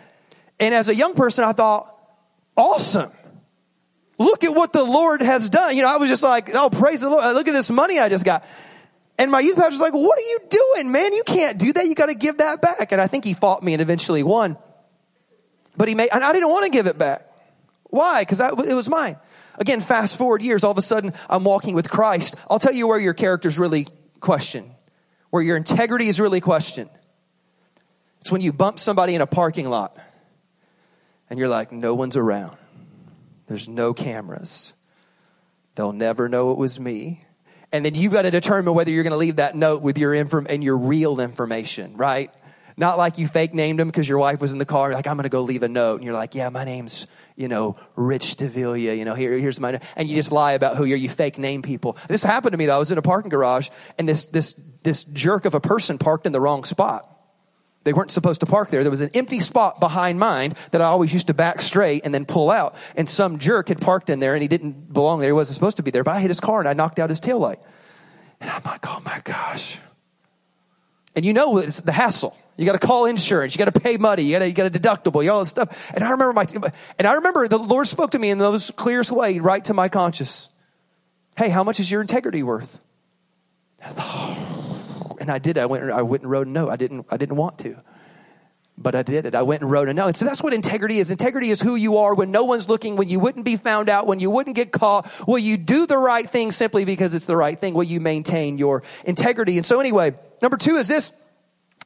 And 0.61 0.75
as 0.75 0.89
a 0.89 0.95
young 0.95 1.13
person, 1.13 1.45
I 1.45 1.53
thought, 1.53 1.95
awesome. 2.57 3.13
Look 4.23 4.45
at 4.45 4.55
what 4.55 4.73
the 4.73 4.85
Lord 4.85 5.21
has 5.21 5.51
done. 5.51 5.77
You 5.77 5.83
know, 5.83 5.93
I 5.93 5.97
was 5.97 6.09
just 6.09 6.23
like, 6.23 6.55
oh, 6.55 6.71
praise 6.71 7.01
the 7.01 7.09
Lord. 7.09 7.25
Look 7.35 7.49
at 7.49 7.53
this 7.53 7.71
money 7.71 7.99
I 7.99 8.09
just 8.09 8.25
got. 8.25 8.45
And 9.19 9.31
my 9.31 9.41
youth 9.41 9.57
pastor 9.57 9.73
was 9.73 9.81
like, 9.81 9.93
what 9.93 10.19
are 10.19 10.23
you 10.23 10.39
doing, 10.49 10.93
man? 10.93 11.13
You 11.13 11.23
can't 11.25 11.59
do 11.59 11.73
that. 11.73 11.87
You 11.87 11.95
got 11.95 12.07
to 12.07 12.15
give 12.15 12.39
that 12.39 12.63
back. 12.63 12.93
And 12.93 13.01
I 13.01 13.07
think 13.07 13.25
he 13.25 13.35
fought 13.35 13.63
me 13.63 13.73
and 13.73 13.83
eventually 13.83 14.23
won. 14.23 14.57
But 15.77 15.89
he 15.89 15.95
made, 15.95 16.11
and 16.13 16.23
I 16.23 16.33
didn't 16.33 16.51
want 16.51 16.65
to 16.65 16.71
give 16.71 16.87
it 16.87 16.99
back. 16.99 17.27
Why? 17.85 18.23
Because 18.23 18.41
it 18.41 18.75
was 18.75 18.89
mine. 18.89 19.17
Again, 19.57 19.81
fast 19.81 20.17
forward 20.17 20.41
years, 20.41 20.65
all 20.65 20.71
of 20.71 20.79
a 20.79 20.83
sudden 20.83 21.13
I'm 21.29 21.45
walking 21.45 21.75
with 21.75 21.91
Christ. 21.91 22.37
I'll 22.49 22.59
tell 22.59 22.73
you 22.73 22.87
where 22.87 22.99
your 22.99 23.15
character's 23.15 23.59
really 23.59 23.87
questioned, 24.21 24.71
where 25.31 25.43
your 25.43 25.57
integrity 25.57 26.09
is 26.09 26.19
really 26.21 26.41
questioned. 26.41 26.91
It's 28.23 28.33
when 28.33 28.41
you 28.41 28.53
bump 28.53 28.79
somebody 28.79 29.15
in 29.15 29.21
a 29.21 29.27
parking 29.27 29.69
lot 29.69 29.97
and 31.29 31.39
you're 31.39 31.49
like, 31.49 31.73
no 31.73 31.95
one's 31.95 32.17
around. 32.17 32.57
There's 33.53 33.69
no 33.69 33.93
cameras. 33.93 34.73
They'll 35.75 35.93
never 35.93 36.27
know 36.29 36.53
it 36.53 36.59
was 36.59 36.81
me 36.81 37.27
and 37.73 37.85
then 37.85 37.95
you've 37.95 38.13
got 38.13 38.23
to 38.23 38.31
determine 38.31 38.75
whether 38.75 38.91
you're 38.91 39.03
going 39.03 39.13
to 39.13 39.19
leave 39.19 39.37
that 39.37 39.57
note 39.57 39.83
with 39.83 39.97
your 39.97 40.15
inform 40.15 40.47
and 40.49 40.63
your 40.63 40.77
real 40.77 41.21
information, 41.21 41.97
right? 41.97 42.31
Not 42.77 42.99
like 42.99 43.19
you 43.19 43.27
fake 43.27 43.55
named 43.55 43.81
him 43.81 43.89
because 43.89 44.09
your 44.09 44.19
wife 44.19 44.41
was 44.41 44.53
in 44.53 44.59
the 44.59 44.67
car. 44.67 44.93
Like, 44.93 45.07
I'm 45.07 45.17
going 45.17 45.25
to 45.25 45.31
go 45.31 45.43
leave 45.43 45.63
a 45.63 45.69
note. 45.69 45.97
And 45.97 46.05
you're 46.05 46.15
like, 46.15 46.35
yeah, 46.35 46.51
my 46.51 46.65
name's, 46.65 47.07
you 47.37 47.49
know, 47.49 47.77
Rich 47.97 48.37
Davila. 48.37 48.79
You 48.79 49.05
know, 49.05 49.15
here, 49.15 49.37
here's 49.39 49.59
my, 49.59 49.81
and 49.97 50.09
you 50.09 50.17
just 50.17 50.33
lie 50.33 50.53
about 50.53 50.77
who 50.77 50.85
you're. 50.85 50.99
You 50.99 51.09
fake 51.09 51.39
name 51.39 51.63
people. 51.63 51.97
This 52.09 52.23
happened 52.23 52.53
to 52.53 52.59
me 52.59 52.67
though. 52.67 52.77
I 52.77 52.79
was 52.79 52.93
in 52.93 52.99
a 52.99 53.03
parking 53.03 53.31
garage 53.31 53.69
and 53.99 54.09
this, 54.09 54.27
this, 54.27 54.55
this 54.83 55.05
jerk 55.05 55.45
of 55.45 55.55
a 55.55 55.61
person 55.61 55.99
parked 55.99 56.27
in 56.27 56.33
the 56.33 56.41
wrong 56.41 56.65
spot. 56.65 57.09
They 57.85 57.93
weren't 57.93 58.11
supposed 58.11 58.41
to 58.41 58.47
park 58.47 58.71
there. 58.71 58.83
There 58.83 58.91
was 58.91 59.01
an 59.01 59.11
empty 59.15 59.41
spot 59.41 59.81
behind 59.81 60.19
mine 60.19 60.55
that 60.71 60.81
I 60.81 60.85
always 60.85 61.13
used 61.13 61.27
to 61.27 61.35
back 61.35 61.61
straight 61.61 62.03
and 62.05 62.15
then 62.15 62.27
pull 62.27 62.51
out. 62.51 62.77
And 62.97 63.09
some 63.09 63.39
jerk 63.39 63.69
had 63.69 63.81
parked 63.81 64.09
in 64.09 64.21
there 64.21 64.35
and 64.35 64.43
he 64.43 64.49
didn't 64.49 64.93
belong 64.93 65.21
there. 65.21 65.29
He 65.29 65.33
wasn't 65.33 65.55
supposed 65.55 65.79
to 65.79 65.83
be 65.83 65.91
there. 65.91 66.05
But 66.05 66.17
I 66.17 66.21
hit 66.21 66.29
his 66.29 66.41
car 66.41 66.61
and 66.61 66.69
I 66.69 66.75
knocked 66.75 66.99
out 66.99 67.11
his 67.11 67.21
taillight. 67.21 67.59
And 68.41 68.51
I'm 68.51 68.63
like, 68.65 68.87
oh 68.87 69.01
my 69.05 69.21
gosh. 69.25 69.81
And 71.15 71.25
you 71.25 71.33
know 71.33 71.59
it's 71.59 71.81
the 71.81 71.93
hassle. 71.93 72.37
You 72.57 72.67
got 72.67 72.81
to 72.81 72.87
call 72.87 73.07
insurance. 73.07 73.55
You 73.55 73.59
got 73.59 73.73
to 73.73 73.81
pay 73.81 73.97
money. 73.97 74.23
You 74.23 74.39
got 74.39 74.39
to 74.41 74.49
you 74.49 74.65
a 74.65 74.71
deductible. 74.71 75.25
You 75.25 75.33
all 75.33 75.41
this 75.41 75.49
stuff. 75.49 75.93
And 75.95 76.05
I 76.05 76.11
remember 76.11 76.33
my 76.33 76.73
and 76.99 77.07
I 77.07 77.15
remember 77.15 77.49
the 77.49 77.59
Lord 77.59 77.89
spoke 77.89 78.13
to 78.13 78.19
me 78.19 78.31
in 78.31 78.39
the 78.39 78.51
most 78.51 78.77
clearest 78.77 79.11
way, 79.11 79.39
right 79.39 79.65
to 79.65 79.75
my 79.75 79.89
conscience. 79.89 80.49
Hey, 81.37 81.49
how 81.49 81.65
much 81.65 81.81
is 81.81 81.91
your 81.91 82.03
integrity 82.03 82.43
worth? 82.43 82.79
Oh. 83.99 84.52
And 85.21 85.31
I 85.31 85.39
did. 85.39 85.59
I 85.59 85.67
went. 85.67 85.91
I 85.91 86.03
went 86.03 86.23
and 86.23 86.31
wrote 86.31 86.47
a 86.47 86.51
note. 86.51 86.71
I 86.71 86.77
didn't. 86.77 87.07
I 87.11 87.17
didn't 87.17 87.37
want 87.37 87.59
to, 87.61 87.77
but 88.79 88.95
I 88.95 89.03
did 89.03 89.27
it. 89.27 89.35
I 89.35 89.43
went 89.43 89.63
and 89.63 89.71
wrote 89.71 89.89
a 89.89 89.95
note. 89.95 90.09
And 90.09 90.17
so 90.17 90.25
that's 90.25 90.43
what 90.43 90.53
integrity 90.53 90.99
is. 90.99 91.11
Integrity 91.11 91.51
is 91.51 91.61
who 91.61 91.75
you 91.75 91.99
are 91.99 92.15
when 92.15 92.31
no 92.31 92.45
one's 92.45 92.69
looking, 92.69 92.97
when 92.97 93.09
you 93.09 93.21
wouldn't 93.21 93.45
be 93.45 93.57
found 93.57 93.89
out, 93.89 94.07
when 94.07 94.21
you 94.21 94.31
wouldn't 94.31 94.57
get 94.57 94.73
caught. 94.73 95.11
Will 95.27 95.39
you 95.39 95.57
do 95.57 95.87
the 95.87 95.99
right 95.99 96.29
thing 96.29 96.53
simply 96.53 96.85
because 96.85 97.15
it's 97.15 97.27
the 97.27 97.37
right 97.37 97.59
thing? 97.59 97.75
Will 97.75 97.85
you 97.85 98.01
maintain 98.01 98.59
your 98.59 98.83
integrity? 99.05 99.57
And 99.57 99.67
so 99.67 99.81
anyway, 99.81 100.15
number 100.41 100.57
two 100.57 100.77
is 100.77 100.89
this. 100.89 101.13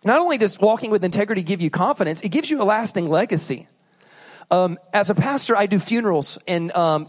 Not 0.04 0.18
only 0.18 0.38
does 0.38 0.60
walking 0.60 0.90
with 0.90 1.04
integrity 1.04 1.42
give 1.42 1.60
you 1.60 1.70
confidence, 1.70 2.20
it 2.20 2.28
gives 2.28 2.50
you 2.50 2.62
a 2.62 2.64
lasting 2.64 3.08
legacy. 3.08 3.66
Um, 4.50 4.78
as 4.92 5.10
a 5.10 5.14
pastor, 5.14 5.56
I 5.56 5.66
do 5.66 5.80
funerals, 5.80 6.38
and 6.46 6.70
um, 6.72 7.08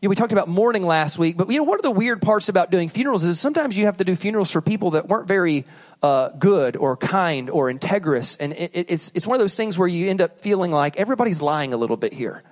you 0.00 0.08
know, 0.08 0.10
we 0.10 0.16
talked 0.16 0.32
about 0.32 0.48
mourning 0.48 0.82
last 0.82 1.18
week, 1.18 1.38
but 1.38 1.48
you 1.50 1.56
know, 1.56 1.62
one 1.62 1.78
of 1.78 1.82
the 1.82 1.90
weird 1.90 2.20
parts 2.20 2.50
about 2.50 2.70
doing 2.70 2.90
funerals 2.90 3.24
is 3.24 3.40
sometimes 3.40 3.78
you 3.78 3.86
have 3.86 3.96
to 3.96 4.04
do 4.04 4.14
funerals 4.14 4.50
for 4.50 4.60
people 4.60 4.90
that 4.90 5.08
weren't 5.08 5.26
very 5.26 5.64
uh, 6.02 6.28
good 6.30 6.76
or 6.76 6.96
kind 6.98 7.48
or 7.48 7.72
integrous, 7.72 8.36
and 8.38 8.52
it, 8.52 8.70
it's 8.74 9.10
it's 9.14 9.26
one 9.26 9.36
of 9.36 9.40
those 9.40 9.54
things 9.54 9.78
where 9.78 9.88
you 9.88 10.10
end 10.10 10.20
up 10.20 10.40
feeling 10.40 10.70
like 10.70 10.96
everybody's 10.96 11.40
lying 11.40 11.72
a 11.72 11.76
little 11.76 11.96
bit 11.96 12.12
here. 12.12 12.42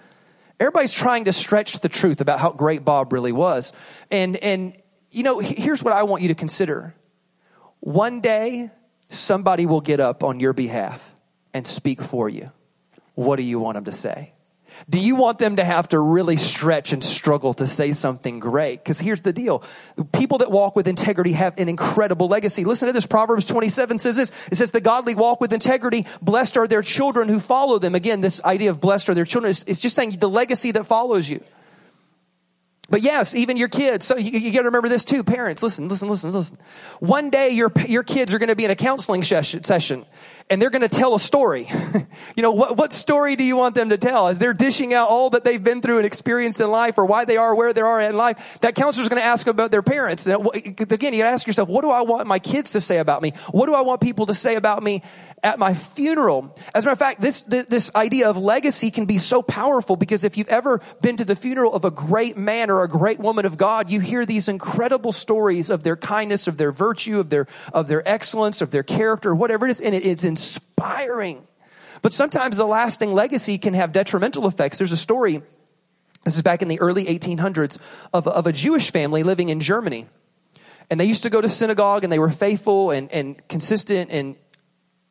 Everybody's 0.58 0.94
trying 0.94 1.24
to 1.24 1.32
stretch 1.32 1.80
the 1.80 1.88
truth 1.88 2.20
about 2.20 2.40
how 2.40 2.50
great 2.50 2.84
Bob 2.84 3.12
really 3.12 3.32
was, 3.32 3.72
and 4.10 4.36
and 4.38 4.74
you 5.10 5.22
know, 5.22 5.38
here's 5.38 5.82
what 5.82 5.92
I 5.92 6.04
want 6.04 6.22
you 6.22 6.28
to 6.28 6.34
consider: 6.34 6.94
one 7.80 8.22
day, 8.22 8.70
somebody 9.10 9.66
will 9.66 9.82
get 9.82 10.00
up 10.00 10.24
on 10.24 10.40
your 10.40 10.54
behalf 10.54 11.14
and 11.52 11.66
speak 11.66 12.00
for 12.00 12.28
you. 12.28 12.50
What 13.14 13.36
do 13.36 13.42
you 13.42 13.58
want 13.58 13.76
them 13.76 13.84
to 13.84 13.92
say? 13.92 14.33
Do 14.88 14.98
you 14.98 15.16
want 15.16 15.38
them 15.38 15.56
to 15.56 15.64
have 15.64 15.88
to 15.90 15.98
really 15.98 16.36
stretch 16.36 16.92
and 16.92 17.02
struggle 17.02 17.54
to 17.54 17.66
say 17.66 17.92
something 17.92 18.38
great? 18.38 18.82
Because 18.82 19.00
here's 19.00 19.22
the 19.22 19.32
deal. 19.32 19.62
People 20.12 20.38
that 20.38 20.50
walk 20.50 20.76
with 20.76 20.88
integrity 20.88 21.32
have 21.32 21.58
an 21.58 21.68
incredible 21.68 22.28
legacy. 22.28 22.64
Listen 22.64 22.86
to 22.86 22.92
this. 22.92 23.06
Proverbs 23.06 23.44
27 23.46 23.98
says 23.98 24.16
this. 24.16 24.32
It 24.50 24.56
says, 24.56 24.70
the 24.70 24.80
godly 24.80 25.14
walk 25.14 25.40
with 25.40 25.52
integrity. 25.52 26.06
Blessed 26.20 26.56
are 26.56 26.66
their 26.66 26.82
children 26.82 27.28
who 27.28 27.40
follow 27.40 27.78
them. 27.78 27.94
Again, 27.94 28.20
this 28.20 28.42
idea 28.44 28.70
of 28.70 28.80
blessed 28.80 29.08
are 29.08 29.14
their 29.14 29.24
children 29.24 29.50
is, 29.50 29.64
it's 29.66 29.80
just 29.80 29.96
saying 29.96 30.18
the 30.18 30.28
legacy 30.28 30.72
that 30.72 30.84
follows 30.84 31.28
you. 31.28 31.42
But 32.90 33.00
yes, 33.00 33.34
even 33.34 33.56
your 33.56 33.68
kids. 33.68 34.04
So 34.04 34.16
you, 34.16 34.38
you 34.38 34.52
got 34.52 34.60
to 34.60 34.66
remember 34.66 34.88
this 34.88 35.04
too. 35.04 35.24
Parents, 35.24 35.62
listen, 35.62 35.88
listen, 35.88 36.08
listen, 36.08 36.32
listen. 36.32 36.58
One 37.00 37.30
day 37.30 37.50
your, 37.50 37.72
your 37.86 38.02
kids 38.02 38.34
are 38.34 38.38
going 38.38 38.50
to 38.50 38.56
be 38.56 38.64
in 38.64 38.70
a 38.70 38.76
counseling 38.76 39.22
session 39.22 40.04
and 40.50 40.60
they're 40.60 40.70
going 40.70 40.82
to 40.82 40.88
tell 40.88 41.14
a 41.14 41.20
story. 41.20 41.70
you 42.36 42.42
know, 42.42 42.52
what, 42.52 42.76
what 42.76 42.92
story 42.92 43.34
do 43.34 43.44
you 43.44 43.56
want 43.56 43.74
them 43.74 43.88
to 43.88 43.96
tell? 43.98 44.28
As 44.28 44.38
they're 44.38 44.52
dishing 44.52 44.92
out 44.92 45.08
all 45.08 45.30
that 45.30 45.42
they've 45.42 45.62
been 45.62 45.80
through 45.80 45.98
and 45.98 46.06
experienced 46.06 46.60
in 46.60 46.70
life 46.70 46.98
or 46.98 47.06
why 47.06 47.24
they 47.24 47.36
are 47.36 47.54
where 47.54 47.72
they 47.72 47.80
are 47.80 48.00
in 48.00 48.16
life, 48.16 48.58
that 48.60 48.74
counselor's 48.74 49.08
going 49.08 49.20
to 49.20 49.26
ask 49.26 49.46
about 49.46 49.70
their 49.70 49.82
parents. 49.82 50.26
And 50.26 50.46
again, 50.92 51.14
you 51.14 51.22
ask 51.22 51.46
yourself, 51.46 51.68
what 51.68 51.82
do 51.82 51.90
I 51.90 52.02
want 52.02 52.26
my 52.26 52.38
kids 52.38 52.72
to 52.72 52.80
say 52.80 52.98
about 52.98 53.22
me? 53.22 53.32
What 53.52 53.66
do 53.66 53.74
I 53.74 53.80
want 53.80 54.00
people 54.00 54.26
to 54.26 54.34
say 54.34 54.56
about 54.56 54.82
me 54.82 55.02
at 55.44 55.58
my 55.58 55.74
funeral. 55.74 56.56
As 56.74 56.84
a 56.84 56.86
matter 56.86 56.92
of 56.92 56.98
fact, 56.98 57.20
this, 57.20 57.42
this 57.42 57.90
idea 57.94 58.30
of 58.30 58.36
legacy 58.38 58.90
can 58.90 59.04
be 59.04 59.18
so 59.18 59.42
powerful 59.42 59.94
because 59.94 60.24
if 60.24 60.38
you've 60.38 60.48
ever 60.48 60.80
been 61.02 61.18
to 61.18 61.24
the 61.24 61.36
funeral 61.36 61.74
of 61.74 61.84
a 61.84 61.90
great 61.90 62.38
man 62.38 62.70
or 62.70 62.82
a 62.82 62.88
great 62.88 63.20
woman 63.20 63.44
of 63.44 63.58
God, 63.58 63.90
you 63.90 64.00
hear 64.00 64.24
these 64.24 64.48
incredible 64.48 65.12
stories 65.12 65.68
of 65.68 65.82
their 65.82 65.96
kindness, 65.96 66.48
of 66.48 66.56
their 66.56 66.72
virtue, 66.72 67.20
of 67.20 67.28
their, 67.28 67.46
of 67.74 67.88
their 67.88 68.06
excellence, 68.08 68.62
of 68.62 68.70
their 68.70 68.82
character, 68.82 69.34
whatever 69.34 69.66
it 69.66 69.70
is, 69.70 69.80
and 69.82 69.94
it 69.94 70.02
is 70.02 70.24
inspiring. 70.24 71.46
But 72.00 72.14
sometimes 72.14 72.56
the 72.56 72.66
lasting 72.66 73.12
legacy 73.12 73.58
can 73.58 73.74
have 73.74 73.92
detrimental 73.92 74.46
effects. 74.46 74.78
There's 74.78 74.92
a 74.92 74.96
story, 74.96 75.42
this 76.24 76.36
is 76.36 76.42
back 76.42 76.62
in 76.62 76.68
the 76.68 76.80
early 76.80 77.04
1800s, 77.04 77.78
of, 78.14 78.26
of 78.26 78.46
a 78.46 78.52
Jewish 78.52 78.90
family 78.90 79.22
living 79.22 79.50
in 79.50 79.60
Germany. 79.60 80.06
And 80.90 80.98
they 80.98 81.04
used 81.04 81.22
to 81.22 81.30
go 81.30 81.40
to 81.40 81.48
synagogue 81.48 82.04
and 82.04 82.12
they 82.12 82.18
were 82.18 82.30
faithful 82.30 82.90
and, 82.90 83.10
and 83.10 83.46
consistent 83.48 84.10
and, 84.10 84.36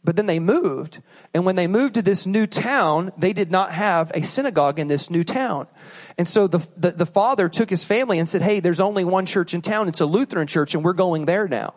but 0.04 0.16
then 0.16 0.26
they 0.26 0.40
moved. 0.40 1.02
And 1.34 1.46
when 1.46 1.56
they 1.56 1.68
moved 1.68 1.96
to 1.96 2.02
this 2.02 2.26
new 2.26 2.46
town, 2.46 3.12
they 3.18 3.34
did 3.34 3.52
not 3.52 3.72
have 3.72 4.12
a 4.14 4.22
synagogue 4.22 4.80
in 4.80 4.88
this 4.88 5.10
new 5.10 5.24
town. 5.24 5.68
And 6.18 6.28
so 6.28 6.48
the, 6.48 6.60
the, 6.76 6.92
the, 6.92 7.06
father 7.06 7.50
took 7.50 7.70
his 7.70 7.86
family 7.86 8.20
and 8.20 8.28
said, 8.28 8.42
Hey, 8.42 8.60
there's 8.60 8.80
only 8.80 9.04
one 9.06 9.26
church 9.26 9.54
in 9.54 9.62
town. 9.62 9.88
It's 9.88 10.02
a 10.02 10.06
Lutheran 10.06 10.48
church 10.48 10.76
and 10.76 10.84
we're 10.84 10.94
going 10.94 11.26
there 11.26 11.48
now. 11.48 11.74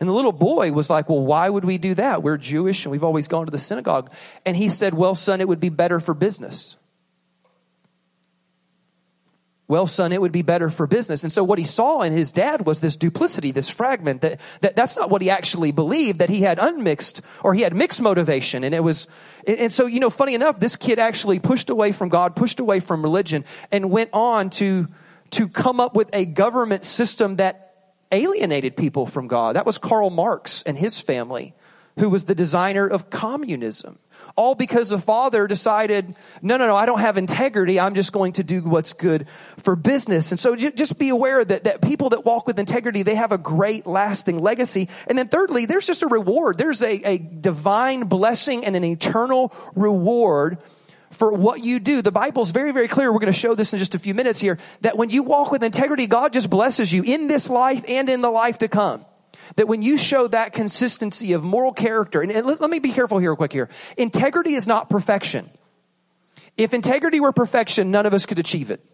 And 0.00 0.08
the 0.08 0.12
little 0.12 0.32
boy 0.32 0.72
was 0.72 0.90
like, 0.90 1.08
well, 1.08 1.24
why 1.24 1.48
would 1.48 1.64
we 1.64 1.78
do 1.78 1.94
that? 1.94 2.24
We're 2.24 2.36
Jewish 2.36 2.84
and 2.84 2.90
we've 2.90 3.04
always 3.04 3.28
gone 3.28 3.46
to 3.46 3.52
the 3.52 3.58
synagogue. 3.58 4.10
And 4.44 4.56
he 4.56 4.68
said, 4.68 4.94
well, 4.94 5.14
son, 5.14 5.40
it 5.40 5.46
would 5.46 5.60
be 5.60 5.68
better 5.68 6.00
for 6.00 6.12
business 6.12 6.76
well, 9.72 9.86
son, 9.86 10.12
it 10.12 10.20
would 10.20 10.32
be 10.32 10.42
better 10.42 10.68
for 10.68 10.86
business. 10.86 11.22
And 11.22 11.32
so 11.32 11.42
what 11.42 11.58
he 11.58 11.64
saw 11.64 12.02
in 12.02 12.12
his 12.12 12.30
dad 12.30 12.66
was 12.66 12.80
this 12.80 12.94
duplicity, 12.94 13.52
this 13.52 13.70
fragment 13.70 14.20
that, 14.20 14.38
that 14.60 14.76
that's 14.76 14.98
not 14.98 15.08
what 15.08 15.22
he 15.22 15.30
actually 15.30 15.72
believed, 15.72 16.18
that 16.18 16.28
he 16.28 16.42
had 16.42 16.58
unmixed 16.58 17.22
or 17.42 17.54
he 17.54 17.62
had 17.62 17.74
mixed 17.74 17.98
motivation. 17.98 18.64
And 18.64 18.74
it 18.74 18.84
was, 18.84 19.08
and 19.46 19.72
so, 19.72 19.86
you 19.86 19.98
know, 19.98 20.10
funny 20.10 20.34
enough, 20.34 20.60
this 20.60 20.76
kid 20.76 20.98
actually 20.98 21.38
pushed 21.38 21.70
away 21.70 21.92
from 21.92 22.10
God, 22.10 22.36
pushed 22.36 22.60
away 22.60 22.80
from 22.80 23.02
religion 23.02 23.46
and 23.70 23.90
went 23.90 24.10
on 24.12 24.50
to, 24.50 24.88
to 25.30 25.48
come 25.48 25.80
up 25.80 25.96
with 25.96 26.10
a 26.12 26.26
government 26.26 26.84
system 26.84 27.36
that 27.36 27.94
alienated 28.12 28.76
people 28.76 29.06
from 29.06 29.26
God. 29.26 29.56
That 29.56 29.64
was 29.64 29.78
Karl 29.78 30.10
Marx 30.10 30.62
and 30.64 30.76
his 30.76 31.00
family, 31.00 31.54
who 31.98 32.10
was 32.10 32.26
the 32.26 32.34
designer 32.34 32.86
of 32.86 33.08
communism 33.08 33.98
all 34.36 34.54
because 34.54 34.88
the 34.88 34.98
father 34.98 35.46
decided, 35.46 36.14
no, 36.40 36.56
no, 36.56 36.66
no, 36.66 36.74
I 36.74 36.86
don't 36.86 37.00
have 37.00 37.16
integrity. 37.16 37.78
I'm 37.78 37.94
just 37.94 38.12
going 38.12 38.34
to 38.34 38.44
do 38.44 38.62
what's 38.62 38.92
good 38.92 39.26
for 39.58 39.76
business. 39.76 40.30
And 40.30 40.40
so 40.40 40.56
just 40.56 40.98
be 40.98 41.10
aware 41.10 41.44
that, 41.44 41.64
that 41.64 41.80
people 41.82 42.10
that 42.10 42.24
walk 42.24 42.46
with 42.46 42.58
integrity, 42.58 43.02
they 43.02 43.14
have 43.14 43.32
a 43.32 43.38
great 43.38 43.86
lasting 43.86 44.40
legacy. 44.40 44.88
And 45.06 45.18
then 45.18 45.28
thirdly, 45.28 45.66
there's 45.66 45.86
just 45.86 46.02
a 46.02 46.08
reward. 46.08 46.58
There's 46.58 46.82
a, 46.82 46.94
a 47.02 47.18
divine 47.18 48.04
blessing 48.04 48.64
and 48.64 48.76
an 48.76 48.84
eternal 48.84 49.52
reward 49.74 50.58
for 51.10 51.32
what 51.32 51.62
you 51.62 51.78
do. 51.78 52.02
The 52.02 52.12
Bible's 52.12 52.50
very, 52.50 52.72
very 52.72 52.88
clear. 52.88 53.12
We're 53.12 53.20
going 53.20 53.32
to 53.32 53.38
show 53.38 53.54
this 53.54 53.72
in 53.72 53.78
just 53.78 53.94
a 53.94 53.98
few 53.98 54.14
minutes 54.14 54.40
here 54.40 54.58
that 54.80 54.96
when 54.96 55.10
you 55.10 55.22
walk 55.22 55.52
with 55.52 55.62
integrity, 55.62 56.06
God 56.06 56.32
just 56.32 56.48
blesses 56.48 56.92
you 56.92 57.02
in 57.02 57.28
this 57.28 57.50
life 57.50 57.84
and 57.86 58.08
in 58.08 58.22
the 58.22 58.30
life 58.30 58.58
to 58.58 58.68
come. 58.68 59.04
That 59.56 59.68
when 59.68 59.82
you 59.82 59.98
show 59.98 60.28
that 60.28 60.52
consistency 60.52 61.32
of 61.34 61.42
moral 61.42 61.72
character, 61.72 62.22
and, 62.22 62.32
and 62.32 62.46
let, 62.46 62.60
let 62.60 62.70
me 62.70 62.78
be 62.78 62.90
careful 62.90 63.18
here, 63.18 63.30
real 63.30 63.36
quick 63.36 63.52
here. 63.52 63.68
Integrity 63.96 64.54
is 64.54 64.66
not 64.66 64.88
perfection. 64.88 65.50
If 66.56 66.74
integrity 66.74 67.20
were 67.20 67.32
perfection, 67.32 67.90
none 67.90 68.06
of 68.06 68.14
us 68.14 68.26
could 68.26 68.38
achieve 68.38 68.70
it. 68.70 68.84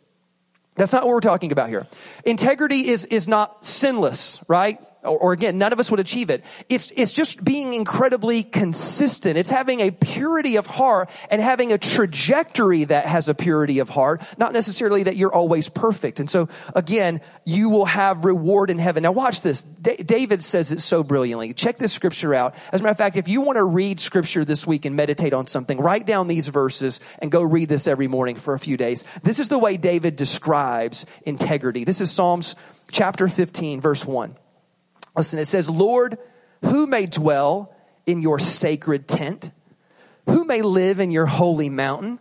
That's 0.77 0.93
not 0.93 1.03
what 1.03 1.11
we're 1.11 1.21
talking 1.21 1.51
about 1.51 1.69
here. 1.69 1.87
Integrity 2.25 2.89
is, 2.89 3.05
is 3.05 3.27
not 3.27 3.65
sinless, 3.65 4.41
right? 4.47 4.81
Or, 5.03 5.19
or, 5.19 5.33
again, 5.33 5.59
none 5.59 5.73
of 5.73 5.79
us 5.79 5.91
would 5.91 6.01
achieve 6.01 6.29
it. 6.29 6.45
It's, 6.69 6.91
it's 6.97 7.13
just 7.13 7.43
being 7.43 7.73
incredibly 7.73 8.43
consistent. 8.43 9.39
It's 9.39 9.51
having 9.51 9.81
a 9.81 9.93
purity 9.93 10.57
of 10.57 10.67
heart 10.67 11.09
and 11.31 11.41
having 11.41 11.73
a 11.73 11.79
trajectory 11.79 12.85
that 12.85 13.07
has 13.07 13.29
a 13.29 13.35
purity 13.35 13.79
of 13.79 13.89
heart, 13.89 14.23
not 14.39 14.53
necessarily 14.53 15.05
that 15.05 15.17
you're 15.17 15.33
always 15.33 15.69
perfect. 15.69 16.19
And 16.19 16.29
so 16.29 16.49
again, 16.75 17.21
you 17.45 17.69
will 17.69 17.85
have 17.85 18.25
reward 18.25 18.71
in 18.71 18.79
heaven. 18.79 19.05
Now 19.05 19.13
watch 19.13 19.43
this. 19.43 19.63
D- 19.63 19.97
David 19.97 20.43
says 20.43 20.73
it 20.73 20.81
so 20.81 21.05
brilliantly. 21.05 21.55
Check 21.55 21.79
this 21.79 21.93
scripture 21.93 22.35
out. 22.35 22.57
As 22.73 22.81
a 22.81 22.83
matter 22.83 22.93
of 22.93 22.99
fact, 22.99 23.17
if 23.17 23.29
you 23.29 23.41
want 23.41 23.57
to 23.57 23.65
read 23.65 24.01
scripture 24.01 24.45
this 24.45 24.67
week 24.67 24.85
and 24.85 24.97
meditate 24.97 25.33
on 25.33 25.47
something, 25.47 25.79
write 25.79 26.07
down 26.07 26.27
these 26.27 26.49
verses 26.49 27.01
and 27.21 27.31
go 27.31 27.43
read 27.43 27.69
this 27.69 27.87
every 27.87 28.09
morning 28.09 28.35
for 28.35 28.55
a 28.55 28.59
few 28.59 28.77
days. 28.77 29.05
This 29.23 29.39
is 29.39 29.49
the 29.49 29.59
way 29.59 29.77
David 29.77 30.17
describes 30.17 31.07
integrity. 31.23 31.85
This 31.85 32.01
is 32.01 32.11
Psalms 32.11 32.57
chapter 32.91 33.29
15 33.29 33.81
verse 33.81 34.05
1. 34.05 34.37
Listen, 35.19 35.41
it 35.41 35.49
says, 35.49 35.69
Lord, 35.69 36.17
who 36.65 36.87
may 36.87 37.07
dwell 37.07 37.75
in 38.07 38.23
your 38.23 38.39
sacred 38.39 39.09
tent? 39.09 39.51
Who 40.27 40.45
may 40.45 40.63
live 40.63 41.01
in 41.01 41.11
your 41.11 41.27
holy 41.27 41.69
mountain? 41.69 42.21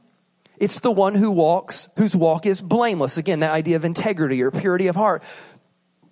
It's 0.57 0.79
the 0.79 0.91
one 0.91 1.13
who 1.13 1.29
walks, 1.29 1.89
whose 1.97 2.15
walk 2.15 2.47
is 2.47 2.59
blameless. 2.59 3.17
Again, 3.17 3.41
that 3.41 3.51
idea 3.51 3.75
of 3.75 3.85
integrity 3.85 4.41
or 4.41 4.49
purity 4.49 4.87
of 4.87 4.95
heart. 4.95 5.21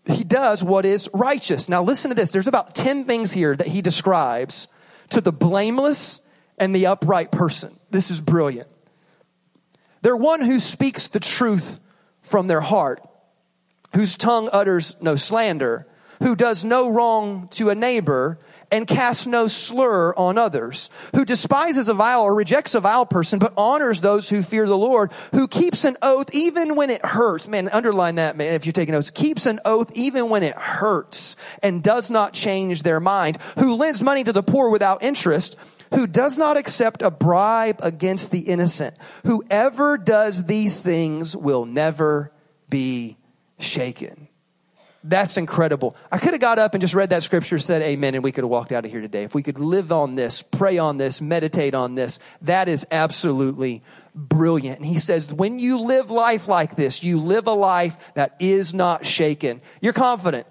He 0.05 0.23
does 0.23 0.63
what 0.63 0.85
is 0.85 1.09
righteous. 1.11 1.67
Now 1.67 1.81
listen 1.81 2.09
to 2.09 2.15
this. 2.15 2.29
There's 2.29 2.47
about 2.47 2.75
10 2.75 3.05
things 3.05 3.33
here 3.33 3.55
that 3.55 3.67
he 3.67 3.81
describes 3.81 4.67
to 5.09 5.21
the 5.21 5.31
blameless 5.31 6.21
and 6.59 6.75
the 6.75 6.85
upright 6.85 7.31
person. 7.31 7.79
This 7.89 8.11
is 8.11 8.21
brilliant. 8.21 8.69
They're 10.03 10.15
one 10.15 10.41
who 10.41 10.59
speaks 10.59 11.07
the 11.07 11.19
truth 11.19 11.79
from 12.21 12.45
their 12.47 12.61
heart, 12.61 13.01
whose 13.95 14.15
tongue 14.15 14.49
utters 14.53 14.95
no 15.01 15.15
slander, 15.15 15.87
who 16.21 16.35
does 16.35 16.63
no 16.63 16.89
wrong 16.89 17.47
to 17.51 17.69
a 17.69 17.75
neighbor 17.75 18.39
and 18.71 18.87
casts 18.87 19.25
no 19.25 19.47
slur 19.47 20.13
on 20.15 20.37
others, 20.37 20.89
who 21.15 21.25
despises 21.25 21.87
a 21.87 21.93
vile 21.93 22.21
or 22.23 22.33
rejects 22.33 22.75
a 22.75 22.79
vile 22.79 23.05
person, 23.05 23.39
but 23.39 23.53
honors 23.57 24.01
those 24.01 24.29
who 24.29 24.43
fear 24.43 24.65
the 24.65 24.77
Lord, 24.77 25.11
who 25.33 25.47
keeps 25.47 25.85
an 25.85 25.97
oath 26.01 26.33
even 26.33 26.75
when 26.75 26.89
it 26.89 27.05
hurts. 27.05 27.47
Man, 27.47 27.69
underline 27.69 28.15
that, 28.15 28.37
man, 28.37 28.53
if 28.53 28.65
you're 28.65 28.73
taking 28.73 28.93
notes. 28.93 29.11
Keeps 29.11 29.45
an 29.45 29.59
oath 29.65 29.91
even 29.93 30.29
when 30.29 30.43
it 30.43 30.55
hurts 30.55 31.35
and 31.61 31.83
does 31.83 32.09
not 32.09 32.33
change 32.33 32.83
their 32.83 32.99
mind, 32.99 33.37
who 33.57 33.75
lends 33.75 34.01
money 34.01 34.23
to 34.23 34.33
the 34.33 34.43
poor 34.43 34.69
without 34.69 35.03
interest, 35.03 35.55
who 35.93 36.07
does 36.07 36.37
not 36.37 36.57
accept 36.57 37.01
a 37.01 37.11
bribe 37.11 37.79
against 37.81 38.31
the 38.31 38.41
innocent. 38.41 38.95
Whoever 39.25 39.97
does 39.97 40.45
these 40.45 40.77
things 40.79 41.37
will 41.37 41.65
never 41.65 42.31
be 42.69 43.17
shaken. 43.59 44.24
That's 45.07 45.37
incredible. 45.37 45.95
I 46.11 46.17
could 46.17 46.31
have 46.31 46.41
got 46.41 46.57
up 46.57 46.73
and 46.73 46.81
just 46.81 46.95
read 46.95 47.11
that 47.11 47.21
scripture, 47.21 47.59
said 47.59 47.83
amen, 47.83 48.15
and 48.15 48.23
we 48.23 48.31
could 48.31 48.43
have 48.43 48.49
walked 48.49 48.71
out 48.71 48.85
of 48.85 48.91
here 48.91 49.01
today. 49.01 49.21
If 49.21 49.35
we 49.35 49.43
could 49.43 49.59
live 49.59 49.91
on 49.91 50.15
this, 50.15 50.41
pray 50.41 50.79
on 50.79 50.97
this, 50.97 51.21
meditate 51.21 51.75
on 51.75 51.93
this, 51.93 52.17
that 52.41 52.67
is 52.67 52.87
absolutely 52.89 53.83
brilliant. 54.15 54.79
And 54.79 54.85
he 54.87 54.97
says, 54.97 55.31
when 55.31 55.59
you 55.59 55.77
live 55.77 56.09
life 56.09 56.47
like 56.47 56.75
this, 56.75 57.03
you 57.03 57.19
live 57.19 57.45
a 57.45 57.53
life 57.53 58.13
that 58.15 58.35
is 58.39 58.73
not 58.73 59.05
shaken. 59.05 59.61
You're 59.79 59.93
confident. 59.93 60.47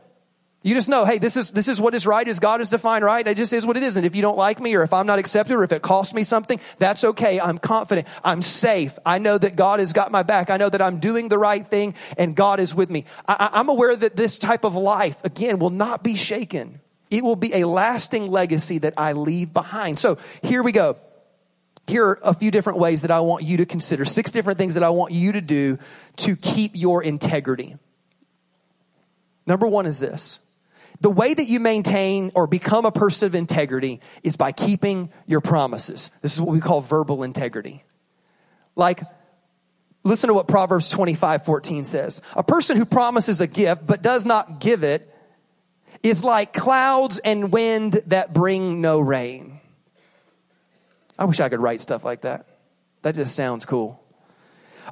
You 0.64 0.74
just 0.74 0.88
know, 0.88 1.04
hey, 1.04 1.18
this 1.18 1.36
is, 1.36 1.50
this 1.50 1.68
is 1.68 1.78
what 1.78 1.94
is 1.94 2.06
right 2.06 2.26
as 2.26 2.40
God 2.40 2.60
has 2.60 2.70
defined 2.70 3.04
right. 3.04 3.26
It 3.28 3.36
just 3.36 3.52
is 3.52 3.66
what 3.66 3.76
it 3.76 3.82
is. 3.82 3.98
And 3.98 4.06
if 4.06 4.16
you 4.16 4.22
don't 4.22 4.38
like 4.38 4.60
me 4.60 4.74
or 4.74 4.82
if 4.82 4.94
I'm 4.94 5.06
not 5.06 5.18
accepted 5.18 5.54
or 5.54 5.62
if 5.62 5.72
it 5.72 5.82
costs 5.82 6.14
me 6.14 6.22
something, 6.22 6.58
that's 6.78 7.04
okay. 7.04 7.38
I'm 7.38 7.58
confident. 7.58 8.08
I'm 8.24 8.40
safe. 8.40 8.98
I 9.04 9.18
know 9.18 9.36
that 9.36 9.56
God 9.56 9.80
has 9.80 9.92
got 9.92 10.10
my 10.10 10.22
back. 10.22 10.48
I 10.48 10.56
know 10.56 10.70
that 10.70 10.80
I'm 10.80 11.00
doing 11.00 11.28
the 11.28 11.36
right 11.36 11.66
thing 11.66 11.94
and 12.16 12.34
God 12.34 12.60
is 12.60 12.74
with 12.74 12.88
me. 12.88 13.04
I, 13.28 13.50
I'm 13.52 13.68
aware 13.68 13.94
that 13.94 14.16
this 14.16 14.38
type 14.38 14.64
of 14.64 14.74
life, 14.74 15.22
again, 15.22 15.58
will 15.58 15.68
not 15.68 16.02
be 16.02 16.16
shaken. 16.16 16.80
It 17.10 17.22
will 17.22 17.36
be 17.36 17.52
a 17.52 17.64
lasting 17.64 18.30
legacy 18.30 18.78
that 18.78 18.94
I 18.96 19.12
leave 19.12 19.52
behind. 19.52 19.98
So 19.98 20.16
here 20.40 20.62
we 20.62 20.72
go. 20.72 20.96
Here 21.86 22.06
are 22.06 22.18
a 22.22 22.32
few 22.32 22.50
different 22.50 22.78
ways 22.78 23.02
that 23.02 23.10
I 23.10 23.20
want 23.20 23.44
you 23.44 23.58
to 23.58 23.66
consider. 23.66 24.06
Six 24.06 24.30
different 24.30 24.56
things 24.56 24.74
that 24.74 24.82
I 24.82 24.88
want 24.88 25.12
you 25.12 25.32
to 25.32 25.42
do 25.42 25.78
to 26.16 26.36
keep 26.36 26.72
your 26.74 27.02
integrity. 27.02 27.76
Number 29.46 29.66
one 29.66 29.84
is 29.84 30.00
this 30.00 30.40
the 31.04 31.10
way 31.10 31.34
that 31.34 31.44
you 31.44 31.60
maintain 31.60 32.32
or 32.34 32.46
become 32.46 32.86
a 32.86 32.90
person 32.90 33.26
of 33.26 33.34
integrity 33.34 34.00
is 34.22 34.38
by 34.38 34.52
keeping 34.52 35.10
your 35.26 35.42
promises. 35.42 36.10
This 36.22 36.32
is 36.32 36.40
what 36.40 36.50
we 36.50 36.60
call 36.60 36.80
verbal 36.80 37.24
integrity. 37.24 37.84
Like, 38.74 39.02
listen 40.02 40.28
to 40.28 40.34
what 40.34 40.48
Proverbs 40.48 40.88
25, 40.88 41.44
14 41.44 41.84
says. 41.84 42.22
A 42.34 42.42
person 42.42 42.78
who 42.78 42.86
promises 42.86 43.42
a 43.42 43.46
gift 43.46 43.86
but 43.86 44.00
does 44.00 44.24
not 44.24 44.60
give 44.60 44.82
it 44.82 45.14
is 46.02 46.24
like 46.24 46.54
clouds 46.54 47.18
and 47.18 47.52
wind 47.52 48.00
that 48.06 48.32
bring 48.32 48.80
no 48.80 48.98
rain. 48.98 49.60
I 51.18 51.26
wish 51.26 51.38
I 51.38 51.50
could 51.50 51.60
write 51.60 51.82
stuff 51.82 52.02
like 52.02 52.22
that. 52.22 52.46
That 53.02 53.14
just 53.14 53.36
sounds 53.36 53.66
cool. 53.66 54.02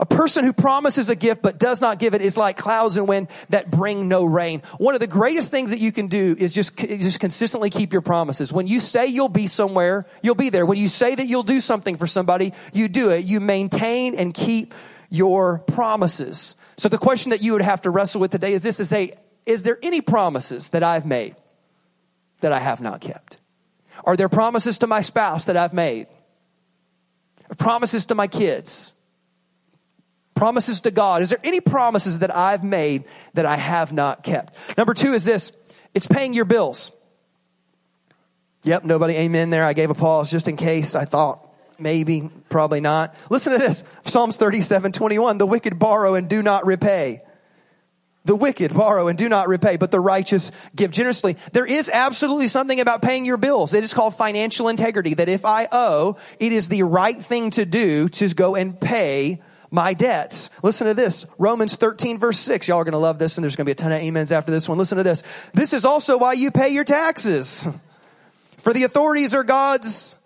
A 0.00 0.06
person 0.06 0.44
who 0.44 0.52
promises 0.52 1.08
a 1.08 1.14
gift 1.14 1.42
but 1.42 1.58
does 1.58 1.80
not 1.80 1.98
give 1.98 2.14
it 2.14 2.22
is 2.22 2.36
like 2.36 2.56
clouds 2.56 2.96
and 2.96 3.06
wind 3.06 3.28
that 3.50 3.70
bring 3.70 4.08
no 4.08 4.24
rain. 4.24 4.62
One 4.78 4.94
of 4.94 5.00
the 5.00 5.06
greatest 5.06 5.50
things 5.50 5.70
that 5.70 5.78
you 5.78 5.92
can 5.92 6.06
do 6.06 6.34
is 6.38 6.52
just, 6.52 6.76
just 6.76 7.20
consistently 7.20 7.70
keep 7.70 7.92
your 7.92 8.02
promises. 8.02 8.52
When 8.52 8.66
you 8.66 8.80
say 8.80 9.06
you'll 9.06 9.28
be 9.28 9.46
somewhere, 9.46 10.06
you'll 10.22 10.34
be 10.34 10.48
there. 10.48 10.64
When 10.64 10.78
you 10.78 10.88
say 10.88 11.14
that 11.14 11.26
you'll 11.26 11.42
do 11.42 11.60
something 11.60 11.96
for 11.96 12.06
somebody, 12.06 12.52
you 12.72 12.88
do 12.88 13.10
it. 13.10 13.24
You 13.24 13.40
maintain 13.40 14.14
and 14.14 14.32
keep 14.32 14.74
your 15.10 15.58
promises. 15.58 16.54
So 16.76 16.88
the 16.88 16.98
question 16.98 17.30
that 17.30 17.42
you 17.42 17.52
would 17.52 17.62
have 17.62 17.82
to 17.82 17.90
wrestle 17.90 18.20
with 18.20 18.30
today 18.30 18.54
is 18.54 18.62
this 18.62 18.78
to 18.78 18.86
say, 18.86 19.12
is 19.44 19.62
there 19.62 19.78
any 19.82 20.00
promises 20.00 20.70
that 20.70 20.82
I've 20.82 21.04
made 21.04 21.36
that 22.40 22.52
I 22.52 22.58
have 22.58 22.80
not 22.80 23.00
kept? 23.00 23.36
Are 24.04 24.16
there 24.16 24.28
promises 24.28 24.78
to 24.78 24.86
my 24.86 25.02
spouse 25.02 25.44
that 25.44 25.56
I've 25.56 25.74
made? 25.74 26.06
Promises 27.58 28.06
to 28.06 28.14
my 28.14 28.26
kids? 28.26 28.92
Promises 30.42 30.80
to 30.80 30.90
God. 30.90 31.22
Is 31.22 31.28
there 31.28 31.38
any 31.44 31.60
promises 31.60 32.18
that 32.18 32.34
I've 32.34 32.64
made 32.64 33.04
that 33.34 33.46
I 33.46 33.54
have 33.54 33.92
not 33.92 34.24
kept? 34.24 34.52
Number 34.76 34.92
two 34.92 35.12
is 35.12 35.22
this. 35.22 35.52
It's 35.94 36.08
paying 36.08 36.34
your 36.34 36.44
bills. 36.44 36.90
Yep, 38.64 38.82
nobody 38.82 39.14
amen 39.14 39.50
there. 39.50 39.64
I 39.64 39.72
gave 39.72 39.90
a 39.90 39.94
pause 39.94 40.32
just 40.32 40.48
in 40.48 40.56
case 40.56 40.96
I 40.96 41.04
thought 41.04 41.48
maybe, 41.78 42.28
probably 42.48 42.80
not. 42.80 43.14
Listen 43.30 43.52
to 43.52 43.58
this. 43.60 43.84
Psalms 44.04 44.36
37, 44.36 44.90
21. 44.90 45.38
The 45.38 45.46
wicked 45.46 45.78
borrow 45.78 46.16
and 46.16 46.28
do 46.28 46.42
not 46.42 46.66
repay. 46.66 47.22
The 48.24 48.34
wicked 48.34 48.74
borrow 48.74 49.06
and 49.06 49.16
do 49.16 49.28
not 49.28 49.46
repay, 49.46 49.76
but 49.76 49.92
the 49.92 50.00
righteous 50.00 50.50
give 50.74 50.90
generously. 50.90 51.36
There 51.52 51.66
is 51.66 51.88
absolutely 51.88 52.48
something 52.48 52.80
about 52.80 53.00
paying 53.00 53.24
your 53.24 53.36
bills. 53.36 53.74
It 53.74 53.84
is 53.84 53.94
called 53.94 54.16
financial 54.16 54.66
integrity, 54.66 55.14
that 55.14 55.28
if 55.28 55.44
I 55.44 55.68
owe, 55.70 56.16
it 56.40 56.50
is 56.50 56.68
the 56.68 56.82
right 56.82 57.24
thing 57.24 57.50
to 57.50 57.64
do 57.64 58.08
to 58.08 58.34
go 58.34 58.56
and 58.56 58.80
pay 58.80 59.40
my 59.72 59.94
debts. 59.94 60.50
Listen 60.62 60.86
to 60.86 60.94
this. 60.94 61.24
Romans 61.38 61.74
13 61.74 62.18
verse 62.18 62.38
6. 62.38 62.68
Y'all 62.68 62.78
are 62.78 62.84
going 62.84 62.92
to 62.92 62.98
love 62.98 63.18
this 63.18 63.36
and 63.36 63.42
there's 63.42 63.56
going 63.56 63.64
to 63.64 63.68
be 63.68 63.72
a 63.72 63.74
ton 63.74 63.90
of 63.90 64.02
amens 64.02 64.30
after 64.30 64.52
this 64.52 64.68
one. 64.68 64.78
Listen 64.78 64.98
to 64.98 65.04
this. 65.04 65.22
This 65.54 65.72
is 65.72 65.84
also 65.84 66.18
why 66.18 66.34
you 66.34 66.50
pay 66.50 66.68
your 66.68 66.84
taxes. 66.84 67.66
For 68.58 68.72
the 68.72 68.84
authorities 68.84 69.34
are 69.34 69.42
God's 69.42 70.16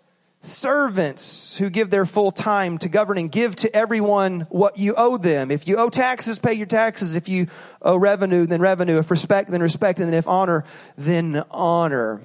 servants 0.41 1.57
who 1.57 1.69
give 1.69 1.89
their 1.89 2.05
full 2.05 2.31
time 2.31 2.77
to 2.79 2.89
governing. 2.89 3.29
Give 3.29 3.55
to 3.57 3.75
everyone 3.75 4.41
what 4.49 4.77
you 4.77 4.93
owe 4.95 5.17
them. 5.17 5.49
If 5.49 5.67
you 5.67 5.77
owe 5.77 5.89
taxes, 5.89 6.37
pay 6.37 6.53
your 6.53 6.67
taxes. 6.67 7.15
If 7.15 7.29
you 7.29 7.47
owe 7.81 7.97
revenue, 7.97 8.45
then 8.45 8.61
revenue. 8.61 8.99
If 8.99 9.09
respect, 9.09 9.49
then 9.49 9.61
respect. 9.61 9.99
And 9.99 10.13
if 10.13 10.27
honor, 10.27 10.65
then 10.97 11.43
honor. 11.49 12.21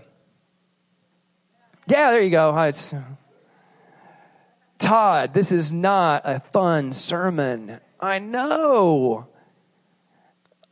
Yeah, 1.87 2.11
there 2.11 2.23
you 2.23 2.31
go. 2.31 2.53
Todd, 4.83 5.33
this 5.33 5.53
is 5.53 5.73
not 5.73 6.23
a 6.25 6.41
fun 6.53 6.93
sermon. 6.93 7.79
I 8.01 8.19
know. 8.19 9.29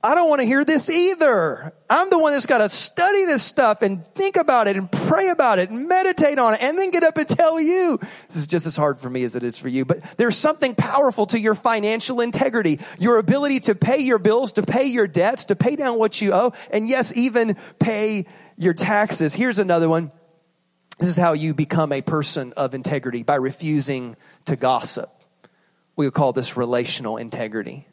I 0.03 0.15
don't 0.15 0.29
want 0.29 0.41
to 0.41 0.47
hear 0.47 0.65
this 0.65 0.91
either. 0.91 1.75
I'm 1.89 2.11
the 2.11 2.19
one 2.19 2.33
that's 2.33 2.47
got 2.47 2.59
to 2.59 2.69
study 2.69 3.27
this 3.27 3.43
stuff 3.43 3.83
and 3.83 4.05
think 4.15 4.37
about 4.37 4.67
it 4.67 4.77
and 4.77 4.91
pray 4.91 5.29
about 5.29 5.59
it 5.59 5.71
and 5.71 5.87
meditate 5.87 6.39
on 6.39 6.55
it 6.55 6.63
and 6.63 6.77
then 6.77 6.91
get 6.91 7.05
up 7.05 7.19
and 7.19 7.29
tell 7.29 7.61
you. 7.61 8.01
This 8.27 8.39
is 8.39 8.47
just 8.47 8.67
as 8.67 8.77
hard 8.77 8.99
for 8.99 9.09
me 9.09 9.23
as 9.23 9.37
it 9.37 9.45
is 9.45 9.59
for 9.59 9.69
you, 9.69 9.85
but 9.85 10.03
there's 10.17 10.37
something 10.37 10.75
powerful 10.75 11.27
to 11.27 11.39
your 11.39 11.55
financial 11.55 12.21
integrity, 12.21 12.81
your 12.99 13.19
ability 13.19 13.61
to 13.61 13.75
pay 13.75 13.99
your 13.99 14.19
bills, 14.19 14.55
to 14.55 14.63
pay 14.63 14.87
your 14.87 15.07
debts, 15.07 15.47
to 15.47 15.57
pay 15.57 15.77
down 15.77 15.99
what 15.99 16.21
you 16.21 16.33
owe, 16.33 16.53
and 16.73 16.89
yes, 16.89 17.13
even 17.15 17.57
pay 17.79 18.27
your 18.57 18.75
taxes. 18.75 19.35
Here's 19.35 19.59
another 19.59 19.89
one. 19.89 20.11
This 21.01 21.09
is 21.09 21.17
how 21.17 21.33
you 21.33 21.55
become 21.55 21.93
a 21.93 22.03
person 22.03 22.53
of 22.59 22.75
integrity 22.75 23.23
by 23.23 23.37
refusing 23.37 24.17
to 24.45 24.55
gossip. 24.55 25.11
We 25.97 26.07
would 26.07 26.13
call 26.13 26.35
this 26.35 26.59
relational 26.59 27.17
integrity. 27.17 27.89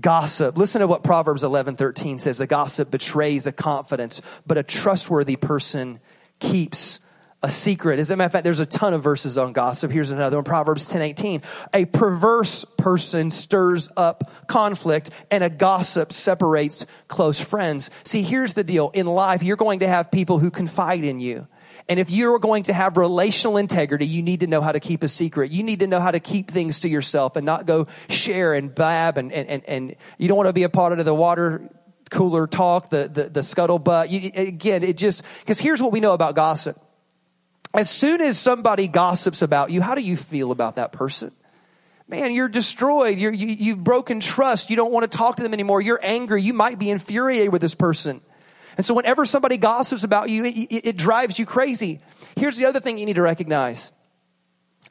Gossip. 0.00 0.56
Listen 0.56 0.82
to 0.82 0.86
what 0.86 1.02
Proverbs 1.02 1.42
11:13 1.42 2.20
says. 2.20 2.38
A 2.38 2.46
gossip 2.46 2.92
betrays 2.92 3.48
a 3.48 3.52
confidence, 3.52 4.22
but 4.46 4.56
a 4.56 4.62
trustworthy 4.62 5.34
person 5.34 5.98
keeps 6.38 7.00
a 7.42 7.50
secret. 7.50 7.98
As 7.98 8.10
a 8.10 8.16
matter 8.16 8.26
of 8.26 8.32
fact, 8.32 8.44
there's 8.44 8.60
a 8.60 8.66
ton 8.66 8.94
of 8.94 9.02
verses 9.02 9.36
on 9.36 9.52
gossip. 9.52 9.90
Here's 9.90 10.12
another 10.12 10.36
one. 10.36 10.44
Proverbs 10.44 10.88
10:18. 10.88 11.42
A 11.74 11.86
perverse 11.86 12.64
person 12.76 13.32
stirs 13.32 13.88
up 13.96 14.30
conflict 14.46 15.10
and 15.30 15.42
a 15.42 15.50
gossip 15.50 16.12
separates 16.12 16.86
close 17.08 17.40
friends. 17.40 17.90
See, 18.04 18.22
here's 18.22 18.54
the 18.54 18.64
deal. 18.64 18.90
In 18.94 19.06
life, 19.06 19.42
you're 19.42 19.56
going 19.56 19.80
to 19.80 19.88
have 19.88 20.12
people 20.12 20.38
who 20.38 20.52
confide 20.52 21.02
in 21.02 21.18
you. 21.18 21.48
And 21.88 22.00
if 22.00 22.10
you're 22.10 22.40
going 22.40 22.64
to 22.64 22.72
have 22.72 22.96
relational 22.96 23.56
integrity, 23.56 24.06
you 24.06 24.20
need 24.20 24.40
to 24.40 24.48
know 24.48 24.60
how 24.60 24.72
to 24.72 24.80
keep 24.80 25.04
a 25.04 25.08
secret. 25.08 25.52
You 25.52 25.62
need 25.62 25.80
to 25.80 25.86
know 25.86 26.00
how 26.00 26.10
to 26.10 26.18
keep 26.18 26.50
things 26.50 26.80
to 26.80 26.88
yourself 26.88 27.36
and 27.36 27.46
not 27.46 27.64
go 27.64 27.86
share 28.08 28.54
and 28.54 28.74
blab 28.74 29.18
and, 29.18 29.32
and, 29.32 29.48
and, 29.48 29.64
and 29.66 29.96
you 30.18 30.26
don't 30.26 30.36
want 30.36 30.48
to 30.48 30.52
be 30.52 30.64
a 30.64 30.68
part 30.68 30.98
of 30.98 31.04
the 31.04 31.14
water 31.14 31.70
cooler 32.10 32.46
talk, 32.46 32.90
the, 32.90 33.08
the, 33.12 33.24
the 33.24 33.40
scuttlebutt. 33.40 34.10
You, 34.10 34.30
again, 34.34 34.82
it 34.82 34.96
just, 34.96 35.22
because 35.40 35.58
here's 35.58 35.80
what 35.80 35.92
we 35.92 36.00
know 36.00 36.12
about 36.12 36.34
gossip. 36.34 36.80
As 37.72 37.90
soon 37.90 38.20
as 38.20 38.38
somebody 38.38 38.88
gossips 38.88 39.42
about 39.42 39.70
you, 39.70 39.80
how 39.80 39.94
do 39.94 40.00
you 40.00 40.16
feel 40.16 40.50
about 40.50 40.76
that 40.76 40.92
person? 40.92 41.32
Man, 42.08 42.32
you're 42.32 42.48
destroyed. 42.48 43.18
You're, 43.18 43.32
you, 43.32 43.48
you've 43.48 43.84
broken 43.84 44.20
trust. 44.20 44.70
You 44.70 44.76
don't 44.76 44.92
want 44.92 45.10
to 45.10 45.18
talk 45.18 45.36
to 45.36 45.42
them 45.42 45.52
anymore. 45.52 45.80
You're 45.80 46.00
angry. 46.02 46.42
You 46.42 46.54
might 46.54 46.78
be 46.78 46.90
infuriated 46.90 47.52
with 47.52 47.62
this 47.62 47.74
person. 47.74 48.20
And 48.76 48.84
so 48.84 48.94
whenever 48.94 49.24
somebody 49.24 49.56
gossips 49.56 50.04
about 50.04 50.28
you, 50.28 50.44
it, 50.44 50.56
it, 50.56 50.88
it 50.88 50.96
drives 50.96 51.38
you 51.38 51.46
crazy. 51.46 52.00
Here's 52.36 52.56
the 52.56 52.66
other 52.66 52.80
thing 52.80 52.98
you 52.98 53.06
need 53.06 53.16
to 53.16 53.22
recognize. 53.22 53.92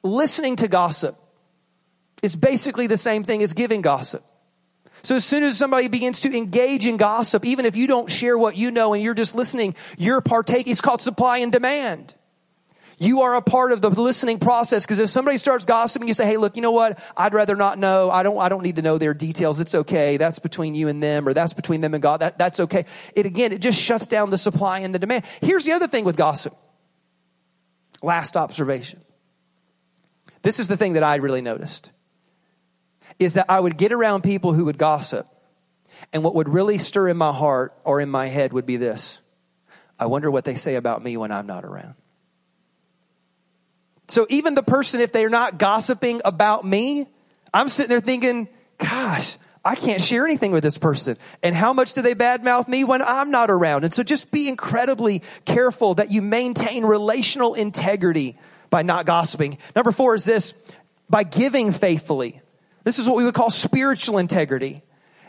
Listening 0.04 0.56
to 0.58 0.67
gossip 0.67 1.17
is 2.24 2.36
basically 2.36 2.88
the 2.88 2.98
same 2.98 3.24
thing 3.24 3.43
as 3.43 3.54
giving 3.54 3.82
gossip. 3.82 4.24
So 5.04 5.15
as 5.15 5.24
soon 5.24 5.43
as 5.43 5.58
somebody 5.58 5.88
begins 5.88 6.21
to 6.21 6.36
engage 6.36 6.88
in 6.88 6.98
gossip, 6.98 7.45
even 7.45 7.65
if 7.65 7.76
you 7.76 7.86
don't 7.86 8.10
share 8.10 8.38
what 8.38 8.58
you 8.58 8.71
know 8.71 8.95
and 8.95 9.04
you're 9.04 9.13
just 9.13 9.36
listening, 9.36 9.76
you're 9.98 10.21
partaking. 10.21 10.71
It's 10.71 10.82
called 10.82 11.02
supply 11.02 11.38
and 11.38 11.52
demand. 11.52 12.15
You 12.97 13.21
are 13.21 13.36
a 13.36 13.41
part 13.41 13.73
of 13.73 13.81
the 13.81 13.89
listening 13.89 14.39
process 14.39 14.86
because 14.86 14.99
if 14.99 15.10
somebody 15.10 15.38
starts 15.38 15.65
gossiping, 15.65 16.08
you 16.08 16.13
say, 16.13 16.25
"Hey, 16.25 16.38
look, 16.38 16.55
you 16.55 16.62
know 16.62 16.71
what? 16.71 16.97
I'd 17.17 17.34
rather 17.34 17.55
not 17.55 17.77
know. 17.77 18.10
I 18.10 18.23
don't. 18.23 18.38
I 18.38 18.47
don't 18.47 18.63
need 18.63 18.77
to 18.77 18.81
know 18.81 18.97
their 18.97 19.13
details. 19.13 19.60
It's 19.60 19.75
okay. 19.75 20.15
That's 20.15 20.39
between 20.39 20.75
you 20.75 20.88
and 20.88 21.03
them, 21.03 21.27
or 21.27 21.34
that's 21.34 21.51
between 21.51 21.81
them 21.81 21.93
and 21.93 22.01
God. 22.01 22.21
That 22.21 22.38
that's 22.38 22.60
okay." 22.62 22.86
It 23.13 23.25
again, 23.25 23.51
it 23.51 23.60
just 23.60 23.81
shuts 23.81 24.08
down 24.08 24.29
the 24.29 24.38
supply 24.38 24.79
and 24.79 24.95
the 24.95 24.99
demand. 24.99 25.25
Here's 25.41 25.65
the 25.65 25.73
other 25.73 25.88
thing 25.88 26.05
with 26.05 26.15
gossip. 26.15 26.55
Last 28.01 28.38
observation. 28.38 29.01
This 30.41 30.60
is 30.60 30.67
the 30.67 30.77
thing 30.77 30.93
that 30.93 31.03
I 31.03 31.15
really 31.15 31.41
noticed 31.41 31.91
is 33.19 33.34
that 33.34 33.47
I 33.49 33.60
would 33.60 33.77
get 33.77 33.91
around 33.91 34.21
people 34.21 34.53
who 34.53 34.65
would 34.65 34.77
gossip, 34.77 35.27
and 36.13 36.23
what 36.23 36.36
would 36.36 36.47
really 36.47 36.77
stir 36.77 37.10
in 37.10 37.17
my 37.17 37.34
heart 37.34 37.73
or 37.84 37.99
in 37.99 38.10
my 38.10 38.27
head 38.27 38.53
would 38.53 38.65
be 38.65 38.77
this: 38.77 39.19
I 39.99 40.05
wonder 40.05 40.31
what 40.31 40.45
they 40.45 40.55
say 40.55 40.75
about 40.75 41.03
me 41.03 41.17
when 41.17 41.34
I'm 41.34 41.47
not 41.47 41.65
around. 41.65 41.95
So 44.07 44.27
even 44.29 44.53
the 44.53 44.63
person, 44.63 45.01
if 45.01 45.11
they're 45.11 45.29
not 45.29 45.57
gossiping 45.57 46.21
about 46.23 46.65
me, 46.65 47.07
I'm 47.53 47.69
sitting 47.69 47.89
there 47.89 47.99
thinking, 47.99 48.47
gosh, 48.77 49.37
I 49.63 49.75
can't 49.75 50.01
share 50.01 50.25
anything 50.25 50.51
with 50.51 50.63
this 50.63 50.77
person. 50.77 51.17
And 51.41 51.55
how 51.55 51.73
much 51.73 51.93
do 51.93 52.03
they 52.03 52.13
badmouth 52.13 52.67
me 52.67 52.83
when 52.83 53.01
I'm 53.01 53.31
not 53.31 53.49
around? 53.49 53.83
And 53.83 53.93
so 53.93 54.03
just 54.03 54.29
be 54.29 54.47
incredibly 54.47 55.23
careful 55.45 55.95
that 55.95 56.11
you 56.11 56.21
maintain 56.21 56.85
relational 56.85 57.55
integrity 57.55 58.37
by 58.69 58.83
not 58.83 59.07
gossiping. 59.07 59.57
Number 59.75 59.91
four 59.91 60.13
is 60.13 60.23
this, 60.23 60.53
by 61.09 61.23
giving 61.23 61.73
faithfully. 61.73 62.41
This 62.83 62.99
is 62.99 63.07
what 63.07 63.15
we 63.15 63.23
would 63.23 63.33
call 63.33 63.49
spiritual 63.49 64.19
integrity. 64.19 64.83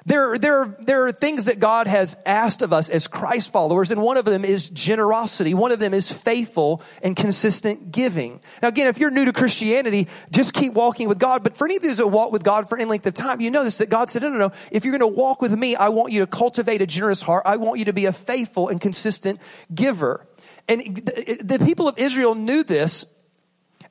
There, 0.06 0.38
there, 0.38 0.76
there 0.78 1.06
are 1.06 1.12
things 1.12 1.46
that 1.46 1.58
God 1.58 1.88
has 1.88 2.16
asked 2.24 2.62
of 2.62 2.72
us 2.72 2.88
as 2.90 3.08
Christ 3.08 3.52
followers, 3.52 3.90
and 3.90 4.00
one 4.00 4.16
of 4.16 4.24
them 4.24 4.44
is 4.44 4.70
generosity. 4.70 5.52
One 5.52 5.72
of 5.72 5.80
them 5.80 5.92
is 5.92 6.10
faithful 6.10 6.80
and 7.02 7.16
consistent 7.16 7.90
giving. 7.90 8.38
Now 8.62 8.68
again, 8.68 8.86
if 8.86 8.98
you're 8.98 9.10
new 9.10 9.24
to 9.24 9.32
Christianity, 9.32 10.06
just 10.30 10.54
keep 10.54 10.74
walking 10.74 11.08
with 11.08 11.18
God. 11.18 11.42
But 11.42 11.58
for 11.58 11.64
any 11.64 11.74
of 11.74 11.82
those 11.82 11.96
that 11.96 12.06
walk 12.06 12.30
with 12.30 12.44
God 12.44 12.68
for 12.68 12.78
any 12.78 12.84
length 12.84 13.04
of 13.06 13.14
time, 13.14 13.40
you 13.40 13.50
notice 13.50 13.78
that 13.78 13.90
God 13.90 14.08
said, 14.08 14.22
no, 14.22 14.28
no, 14.28 14.38
no. 14.38 14.52
If 14.70 14.84
you're 14.84 14.96
going 14.96 15.12
to 15.12 15.16
walk 15.18 15.42
with 15.42 15.52
me, 15.52 15.74
I 15.74 15.88
want 15.88 16.12
you 16.12 16.20
to 16.20 16.28
cultivate 16.28 16.80
a 16.82 16.86
generous 16.86 17.20
heart. 17.20 17.42
I 17.44 17.56
want 17.56 17.80
you 17.80 17.86
to 17.86 17.92
be 17.92 18.06
a 18.06 18.12
faithful 18.12 18.68
and 18.68 18.80
consistent 18.80 19.40
giver. 19.74 20.24
And 20.68 20.82
the 21.42 21.60
people 21.64 21.88
of 21.88 21.98
Israel 21.98 22.36
knew 22.36 22.62
this 22.62 23.06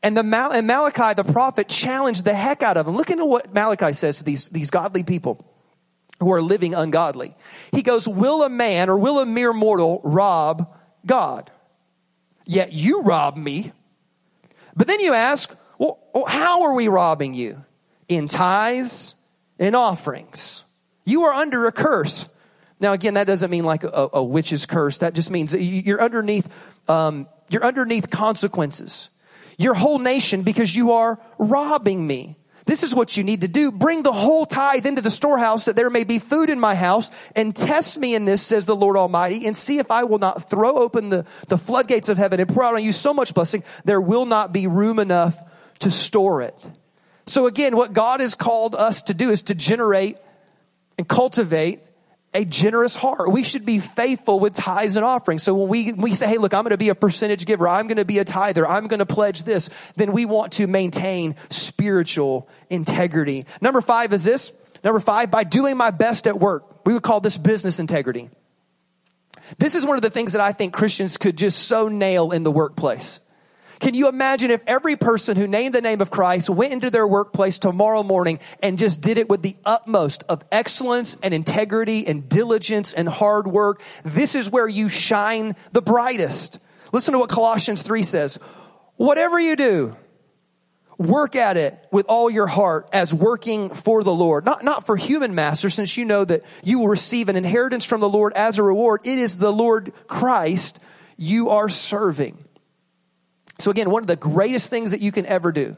and 0.01 0.15
the 0.15 0.23
Mal- 0.23 0.54
and 0.54 0.65
Malachi, 0.65 1.13
the 1.13 1.30
prophet, 1.30 1.67
challenged 1.67 2.23
the 2.23 2.34
heck 2.34 2.63
out 2.63 2.78
of 2.78 2.86
them. 2.86 2.95
Look 2.95 3.10
into 3.10 3.25
what 3.25 3.54
Malachi 3.54 3.91
says 3.91 4.19
to 4.19 4.23
these, 4.23 4.47
these 4.47 4.69
godly 4.69 5.04
people 5.04 5.45
who 6.19 6.32
are 6.32 6.41
living 6.41 6.73
ungodly. 6.73 7.36
He 7.71 7.82
goes, 7.82 8.08
will 8.08 8.43
a 8.43 8.49
man 8.49 8.89
or 8.89 8.97
will 8.97 9.19
a 9.19 9.25
mere 9.25 9.54
mortal 9.54 10.01
rob 10.04 10.73
God? 11.06 11.51
Yet 12.45 12.73
you 12.73 13.01
rob 13.01 13.38
me. 13.38 13.71
But 14.75 14.88
then 14.88 14.99
you 14.99 15.13
ask, 15.13 15.54
well, 15.78 15.99
how 16.28 16.63
are 16.63 16.73
we 16.73 16.88
robbing 16.88 17.34
you? 17.34 17.63
In 18.08 18.28
tithes 18.28 19.15
and 19.60 19.75
offerings. 19.75 20.63
You 21.06 21.25
are 21.25 21.34
under 21.34 21.67
a 21.67 21.71
curse. 21.71 22.28
Now 22.80 22.93
again, 22.93 23.15
that 23.15 23.28
doesn't 23.28 23.49
mean 23.49 23.65
like 23.65 23.84
a, 23.84 24.10
a 24.13 24.23
witch's 24.23 24.65
curse. 24.65 24.99
That 24.99 25.13
just 25.13 25.32
means 25.32 25.54
you're 25.54 26.01
underneath, 26.01 26.47
um, 26.88 27.28
you're 27.49 27.63
underneath 27.63 28.10
consequences. 28.10 29.10
Your 29.58 29.73
whole 29.73 29.99
nation 29.99 30.43
because 30.43 30.75
you 30.75 30.91
are 30.91 31.19
robbing 31.38 32.06
me. 32.06 32.36
This 32.65 32.82
is 32.82 32.95
what 32.95 33.15
you 33.15 33.23
need 33.23 33.41
to 33.41 33.47
do. 33.47 33.71
Bring 33.71 34.01
the 34.01 34.12
whole 34.12 34.45
tithe 34.45 34.88
into 34.88 35.01
the 35.01 35.12
storehouse 35.12 35.65
that 35.65 35.75
there 35.75 35.91
may 35.91 36.04
be 36.04 36.17
food 36.17 36.49
in 36.49 36.60
my 36.60 36.73
house 36.73 37.12
and 37.36 37.56
test 37.56 37.97
me 37.97 38.15
in 38.15 38.25
this, 38.25 38.41
says 38.41 38.65
the 38.65 38.75
Lord 38.75 38.97
Almighty, 38.97 39.45
and 39.45 39.56
see 39.56 39.78
if 39.78 39.91
I 39.91 40.04
will 40.04 40.17
not 40.17 40.49
throw 40.49 40.75
open 40.75 41.10
the, 41.10 41.25
the 41.47 41.60
floodgates 41.60 42.10
of 42.10 42.17
heaven 42.17 42.39
and 42.39 42.49
pour 42.49 42.63
out 42.63 42.73
on 42.73 42.84
you 42.84 42.91
so 42.91 43.13
much 43.13 43.36
blessing, 43.36 43.63
there 43.84 44.01
will 44.01 44.25
not 44.25 44.51
be 44.51 44.65
room 44.65 44.97
enough 44.97 45.38
to 45.80 45.91
store 45.91 46.41
it. 46.41 46.56
So 47.28 47.45
again, 47.45 47.75
what 47.75 47.93
God 47.93 48.19
has 48.19 48.34
called 48.34 48.75
us 48.75 49.04
to 49.04 49.13
do 49.13 49.30
is 49.30 49.43
to 49.43 49.56
generate 49.56 50.17
and 50.97 51.08
cultivate 51.08 51.82
a 52.35 52.45
generous 52.45 52.95
heart. 52.95 53.31
We 53.31 53.43
should 53.43 53.65
be 53.65 53.79
faithful 53.79 54.39
with 54.39 54.53
tithes 54.53 54.97
and 54.97 55.05
offerings. 55.05 55.41
So 55.41 55.55
when 55.55 55.69
we, 55.69 55.93
we 55.93 56.13
say, 56.13 56.27
hey, 56.27 56.37
look, 56.37 56.53
I'm 56.53 56.63
going 56.63 56.71
to 56.71 56.77
be 56.77 56.89
a 56.89 56.95
percentage 56.95 57.45
giver. 57.45 57.67
I'm 57.67 57.87
going 57.87 57.97
to 57.97 58.05
be 58.05 58.19
a 58.19 58.25
tither. 58.25 58.67
I'm 58.67 58.87
going 58.87 58.99
to 58.99 59.05
pledge 59.05 59.43
this. 59.43 59.69
Then 59.95 60.11
we 60.11 60.25
want 60.25 60.53
to 60.53 60.67
maintain 60.67 61.35
spiritual 61.49 62.49
integrity. 62.69 63.45
Number 63.61 63.81
five 63.81 64.11
is 64.13 64.23
this. 64.23 64.51
Number 64.83 64.99
five, 64.99 65.31
by 65.31 65.45
doing 65.45 65.77
my 65.77 65.91
best 65.91 66.27
at 66.27 66.39
work. 66.39 66.85
We 66.85 66.93
would 66.93 67.03
call 67.03 67.21
this 67.21 67.37
business 67.37 67.79
integrity. 67.79 68.29
This 69.57 69.73
is 69.73 69.85
one 69.85 69.95
of 69.95 70.01
the 70.01 70.09
things 70.09 70.33
that 70.33 70.41
I 70.41 70.51
think 70.51 70.73
Christians 70.73 71.17
could 71.17 71.37
just 71.37 71.67
so 71.67 71.87
nail 71.87 72.31
in 72.31 72.43
the 72.43 72.51
workplace. 72.51 73.19
Can 73.79 73.93
you 73.93 74.07
imagine 74.07 74.51
if 74.51 74.61
every 74.67 74.95
person 74.95 75.38
who 75.38 75.47
named 75.47 75.75
the 75.75 75.81
name 75.81 76.01
of 76.01 76.09
Christ 76.09 76.49
went 76.49 76.73
into 76.73 76.89
their 76.89 77.07
workplace 77.07 77.59
tomorrow 77.59 78.03
morning 78.03 78.39
and 78.61 78.79
just 78.79 79.01
did 79.01 79.17
it 79.17 79.29
with 79.29 79.41
the 79.41 79.57
utmost 79.65 80.23
of 80.29 80.43
excellence 80.51 81.17
and 81.21 81.33
integrity 81.33 82.07
and 82.07 82.29
diligence 82.29 82.93
and 82.93 83.07
hard 83.07 83.47
work? 83.47 83.81
This 84.03 84.35
is 84.35 84.49
where 84.49 84.67
you 84.67 84.89
shine 84.89 85.55
the 85.73 85.81
brightest. 85.81 86.59
Listen 86.91 87.11
to 87.13 87.19
what 87.19 87.29
Colossians 87.29 87.81
3 87.81 88.03
says. 88.03 88.39
Whatever 88.95 89.39
you 89.39 89.57
do, 89.57 89.97
work 90.97 91.35
at 91.35 91.57
it 91.57 91.85
with 91.91 92.05
all 92.07 92.29
your 92.29 92.47
heart 92.47 92.88
as 92.93 93.13
working 93.13 93.69
for 93.69 94.03
the 94.03 94.13
Lord. 94.13 94.45
Not, 94.45 94.63
not 94.63 94.85
for 94.85 94.95
human 94.95 95.35
masters, 95.35 95.73
since 95.73 95.97
you 95.97 96.05
know 96.05 96.23
that 96.23 96.43
you 96.63 96.79
will 96.79 96.88
receive 96.88 97.27
an 97.27 97.35
inheritance 97.35 97.83
from 97.83 97.99
the 97.99 98.09
Lord 98.09 98.31
as 98.33 98.57
a 98.57 98.63
reward. 98.63 99.01
It 99.03 99.19
is 99.19 99.35
the 99.35 99.51
Lord 99.51 99.91
Christ 100.07 100.79
you 101.17 101.49
are 101.49 101.67
serving. 101.67 102.44
So 103.59 103.71
again, 103.71 103.89
one 103.89 104.03
of 104.03 104.07
the 104.07 104.15
greatest 104.15 104.69
things 104.69 104.91
that 104.91 105.01
you 105.01 105.11
can 105.11 105.25
ever 105.25 105.51
do 105.51 105.77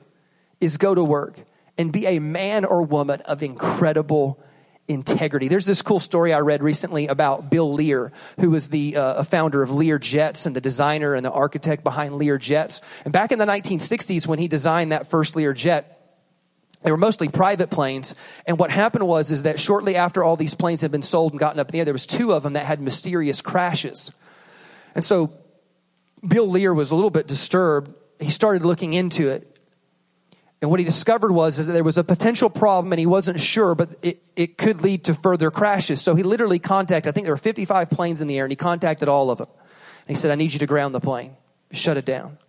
is 0.60 0.78
go 0.78 0.96
to 0.96 1.04
work 1.04 1.40
and 1.78 1.92
be 1.92 2.06
a 2.08 2.20
man 2.20 2.66
or 2.66 2.82
woman 2.82 3.22
of 3.22 3.44
incredible 3.44 4.40
integrity. 4.88 5.48
There's 5.48 5.66
this 5.66 5.82
cool 5.82 6.00
story 6.00 6.34
I 6.34 6.40
read 6.40 6.64
recently 6.64 7.08
about 7.08 7.50
Bill 7.50 7.74
Lear, 7.74 8.12
who 8.40 8.50
was 8.50 8.70
the 8.70 8.96
uh, 8.96 9.24
founder 9.24 9.62
of 9.62 9.70
Lear 9.72 10.00
Jets 10.00 10.46
and 10.46 10.56
the 10.56 10.62
designer 10.62 11.14
and 11.14 11.26
the 11.26 11.32
architect 11.32 11.84
behind 11.84 12.16
Lear 12.16 12.38
Jets. 12.38 12.82
And 13.04 13.12
back 13.12 13.32
in 13.32 13.40
the 13.40 13.46
1960s, 13.46 14.26
when 14.26 14.40
he 14.40 14.48
designed 14.48 14.92
that 14.92 15.08
first 15.08 15.36
Lear 15.36 15.54
jet, 15.54 15.94
they 16.84 16.92
were 16.92 16.98
mostly 16.98 17.28
private 17.28 17.70
planes. 17.70 18.16
And 18.46 18.58
what 18.58 18.72
happened 18.72 19.06
was, 19.08 19.30
is 19.32 19.44
that 19.44 19.60
shortly 19.60 19.96
after 19.96 20.24
all 20.24 20.38
these 20.38 20.56
planes 20.56 20.82
had 20.82 20.92
been 20.92 21.02
sold 21.02 21.34
and 21.34 21.40
gotten 21.40 21.60
up 21.60 21.70
in 21.70 21.74
the 21.74 21.80
air, 21.80 21.86
there 21.86 21.94
was 21.94 22.06
two 22.06 22.34
of 22.34 22.44
them 22.44 22.54
that 22.54 22.66
had 22.66 22.80
mysterious 22.80 23.42
crashes. 23.42 24.12
And 24.96 25.04
so 25.04 25.34
Bill 26.26 26.48
Lear 26.48 26.74
was 26.74 26.92
a 26.92 26.96
little 26.96 27.10
bit 27.10 27.28
disturbed. 27.28 27.94
He 28.20 28.32
started 28.32 28.66
looking 28.66 28.94
into 28.94 29.30
it. 29.30 29.58
And 30.62 30.72
what 30.72 30.80
he 30.80 30.86
discovered 30.86 31.32
was 31.32 31.60
is 31.60 31.68
that 31.68 31.74
there 31.74 31.84
was 31.84 32.00
a 32.00 32.04
potential 32.04 32.50
problem 32.50 32.92
and 32.92 33.00
he 33.00 33.06
wasn't 33.06 33.40
sure, 33.40 33.76
but 33.76 33.90
it, 34.02 34.24
it 34.36 34.58
could 34.58 34.82
lead 34.82 35.04
to 35.06 35.14
further 35.14 35.52
crashes. 35.52 36.02
So 36.02 36.16
he 36.16 36.24
literally 36.24 36.58
contacted, 36.58 37.10
I 37.10 37.14
think 37.14 37.26
there 37.26 37.34
were 37.34 37.38
55 37.38 37.92
planes 37.92 38.22
in 38.22 38.28
the 38.28 38.38
air 38.38 38.46
and 38.46 38.52
he 38.52 38.56
contacted 38.56 39.08
all 39.08 39.30
of 39.30 39.38
them. 39.38 39.50
And 40.08 40.18
he 40.18 40.20
said, 40.20 40.32
I 40.32 40.36
need 40.36 40.54
you 40.54 40.60
to 40.60 40.66
ground 40.66 40.96
the 40.96 41.00
plane. 41.00 41.36
shut 41.72 41.98
it 41.98 42.06
down. 42.06 42.40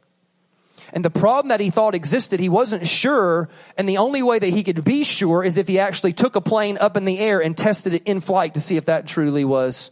And 0.93 1.05
the 1.05 1.11
problem 1.11 1.49
that 1.49 1.61
he 1.61 1.69
thought 1.69 1.95
existed, 1.95 2.41
he 2.41 2.49
wasn't 2.49 2.87
sure. 2.87 3.51
And 3.77 3.87
the 3.87 3.99
only 3.99 4.23
way 4.23 4.39
that 4.39 4.49
he 4.49 4.65
could 4.65 4.85
be 4.85 5.05
sure 5.05 5.45
is 5.45 5.59
if 5.59 5.69
he 5.69 5.79
actually 5.79 6.15
took 6.15 6.35
a 6.35 6.41
plane 6.41 6.79
up 6.79 6.97
in 6.97 7.05
the 7.05 7.19
air 7.19 7.41
and 7.41 7.57
tested 7.57 7.93
it 7.93 8.05
in 8.05 8.21
flight 8.21 8.55
to 8.55 8.61
see 8.61 8.77
if 8.77 8.87
that 8.87 9.07
truly 9.07 9.45
was 9.45 9.91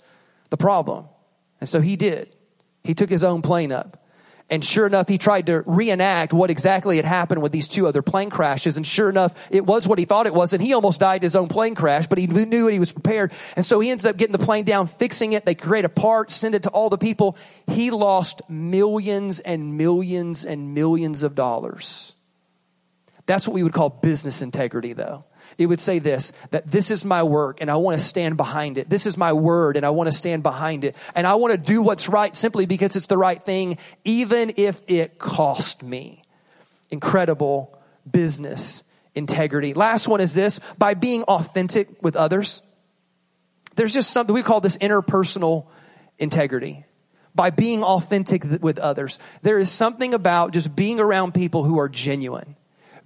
the 0.48 0.56
problem. 0.56 1.06
And 1.60 1.68
so 1.68 1.82
he 1.82 1.96
did. 1.96 2.34
He 2.86 2.94
took 2.94 3.10
his 3.10 3.24
own 3.24 3.42
plane 3.42 3.72
up. 3.72 4.02
And 4.48 4.64
sure 4.64 4.86
enough, 4.86 5.08
he 5.08 5.18
tried 5.18 5.46
to 5.46 5.62
reenact 5.66 6.32
what 6.32 6.50
exactly 6.50 6.96
had 6.96 7.04
happened 7.04 7.42
with 7.42 7.50
these 7.50 7.66
two 7.66 7.88
other 7.88 8.00
plane 8.00 8.30
crashes. 8.30 8.76
And 8.76 8.86
sure 8.86 9.08
enough, 9.08 9.34
it 9.50 9.66
was 9.66 9.88
what 9.88 9.98
he 9.98 10.04
thought 10.04 10.26
it 10.26 10.34
was. 10.34 10.52
And 10.52 10.62
he 10.62 10.72
almost 10.72 11.00
died 11.00 11.24
his 11.24 11.34
own 11.34 11.48
plane 11.48 11.74
crash, 11.74 12.06
but 12.06 12.16
he 12.16 12.28
knew 12.28 12.68
it. 12.68 12.72
He 12.72 12.78
was 12.78 12.92
prepared. 12.92 13.32
And 13.56 13.66
so 13.66 13.80
he 13.80 13.90
ends 13.90 14.04
up 14.04 14.16
getting 14.16 14.36
the 14.36 14.44
plane 14.44 14.64
down, 14.64 14.86
fixing 14.86 15.32
it. 15.32 15.44
They 15.44 15.56
create 15.56 15.84
a 15.84 15.88
part, 15.88 16.30
send 16.30 16.54
it 16.54 16.62
to 16.62 16.70
all 16.70 16.90
the 16.90 16.98
people. 16.98 17.36
He 17.66 17.90
lost 17.90 18.40
millions 18.48 19.40
and 19.40 19.76
millions 19.76 20.44
and 20.44 20.74
millions 20.74 21.24
of 21.24 21.34
dollars. 21.34 22.14
That's 23.26 23.48
what 23.48 23.54
we 23.54 23.64
would 23.64 23.72
call 23.72 23.90
business 23.90 24.42
integrity 24.42 24.92
though 24.92 25.24
it 25.58 25.66
would 25.66 25.80
say 25.80 25.98
this, 25.98 26.32
that 26.50 26.70
this 26.70 26.90
is 26.90 27.04
my 27.04 27.22
work 27.22 27.60
and 27.60 27.70
I 27.70 27.76
want 27.76 27.98
to 27.98 28.04
stand 28.04 28.36
behind 28.36 28.78
it. 28.78 28.90
This 28.90 29.06
is 29.06 29.16
my 29.16 29.32
word 29.32 29.76
and 29.76 29.86
I 29.86 29.90
want 29.90 30.08
to 30.08 30.12
stand 30.12 30.42
behind 30.42 30.84
it. 30.84 30.96
And 31.14 31.26
I 31.26 31.36
want 31.36 31.52
to 31.52 31.58
do 31.58 31.80
what's 31.80 32.08
right 32.08 32.36
simply 32.36 32.66
because 32.66 32.94
it's 32.96 33.06
the 33.06 33.16
right 33.16 33.42
thing, 33.42 33.78
even 34.04 34.54
if 34.56 34.80
it 34.86 35.18
cost 35.18 35.82
me. 35.82 36.22
Incredible 36.90 37.78
business 38.10 38.82
integrity. 39.14 39.74
Last 39.74 40.06
one 40.06 40.20
is 40.20 40.34
this, 40.34 40.60
by 40.78 40.94
being 40.94 41.22
authentic 41.24 42.02
with 42.02 42.16
others. 42.16 42.62
There's 43.74 43.94
just 43.94 44.10
something, 44.10 44.34
we 44.34 44.42
call 44.42 44.60
this 44.60 44.76
interpersonal 44.76 45.66
integrity 46.18 46.84
by 47.34 47.50
being 47.50 47.82
authentic 47.82 48.44
with 48.62 48.78
others. 48.78 49.18
There 49.42 49.58
is 49.58 49.70
something 49.70 50.14
about 50.14 50.52
just 50.52 50.76
being 50.76 51.00
around 51.00 51.34
people 51.34 51.64
who 51.64 51.78
are 51.78 51.88
genuine 51.88 52.55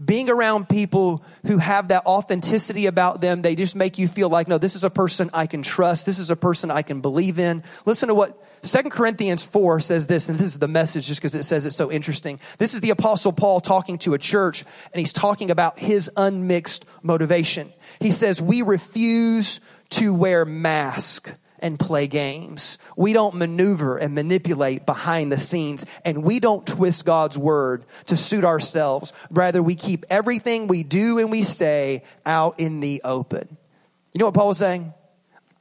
being 0.03 0.31
around 0.31 0.69
people 0.69 1.23
who 1.47 1.59
have 1.59 1.89
that 1.89 2.07
authenticity 2.07 2.87
about 2.87 3.21
them, 3.21 3.43
they 3.43 3.55
just 3.55 3.77
make 3.77 3.99
you 3.99 4.09
feel 4.09 4.31
like, 4.31 4.49
no, 4.49 4.57
this 4.57 4.75
is 4.75 4.85
a 4.85 4.91
person 4.91 5.29
I 5.35 5.47
can 5.47 5.63
trust. 5.63 6.07
This 6.07 6.19
is 6.19 6.31
a 6.31 6.37
person 6.37 6.71
I 6.71 6.83
can 6.83 7.01
believe 7.01 7.39
in. 7.39 7.63
Listen 7.85 8.09
to 8.09 8.15
what 8.15 8.43
Second 8.63 8.91
Corinthians 8.91 9.45
4 9.45 9.81
says 9.81 10.07
this, 10.07 10.29
and 10.29 10.39
this 10.39 10.47
is 10.47 10.59
the 10.59 10.69
message 10.69 11.07
just 11.07 11.21
because 11.21 11.35
it 11.35 11.45
says 11.45 11.67
it's 11.67 11.77
so 11.77 11.93
interesting. 11.93 12.41
This 12.59 12.75
is 12.75 12.81
the 12.81 12.91
apostle 12.91 13.33
Paul 13.33 13.61
talking 13.61 13.99
to 13.99 14.15
a 14.15 14.19
church, 14.19 14.65
and 14.93 15.01
he's 15.01 15.13
talking 15.13 15.51
about 15.51 15.79
his 15.79 16.11
unmixed 16.17 16.85
motivation. 17.03 17.73
He 18.01 18.11
says, 18.11 18.41
we 18.41 18.63
refuse 18.63 19.61
to 19.91 20.15
wear 20.15 20.45
masks 20.45 21.33
and 21.61 21.79
play 21.79 22.07
games. 22.07 22.79
We 22.97 23.13
don't 23.13 23.35
maneuver 23.35 23.97
and 23.97 24.15
manipulate 24.15 24.87
behind 24.87 25.31
the 25.31 25.39
scenes 25.39 25.87
and 26.05 26.23
we 26.23 26.41
don't 26.41 26.67
twist 26.67 27.05
God's 27.05 27.39
word 27.39 27.85
to 28.07 28.17
suit 28.17 28.45
ourselves. 28.45 29.13
Rather, 29.31 29.63
we 29.63 29.75
keep 29.75 30.05
everything 30.11 30.67
we 30.67 30.83
do 30.83 31.19
and 31.19 31.31
we 31.31 31.45
say 31.45 32.03
out 32.27 32.59
in 32.59 32.81
the 32.81 33.03
open. 33.05 33.57
You 34.13 34.19
know 34.19 34.27
what 34.27 34.35
Paul 34.35 34.49
was 34.49 34.59
saying? 34.59 34.93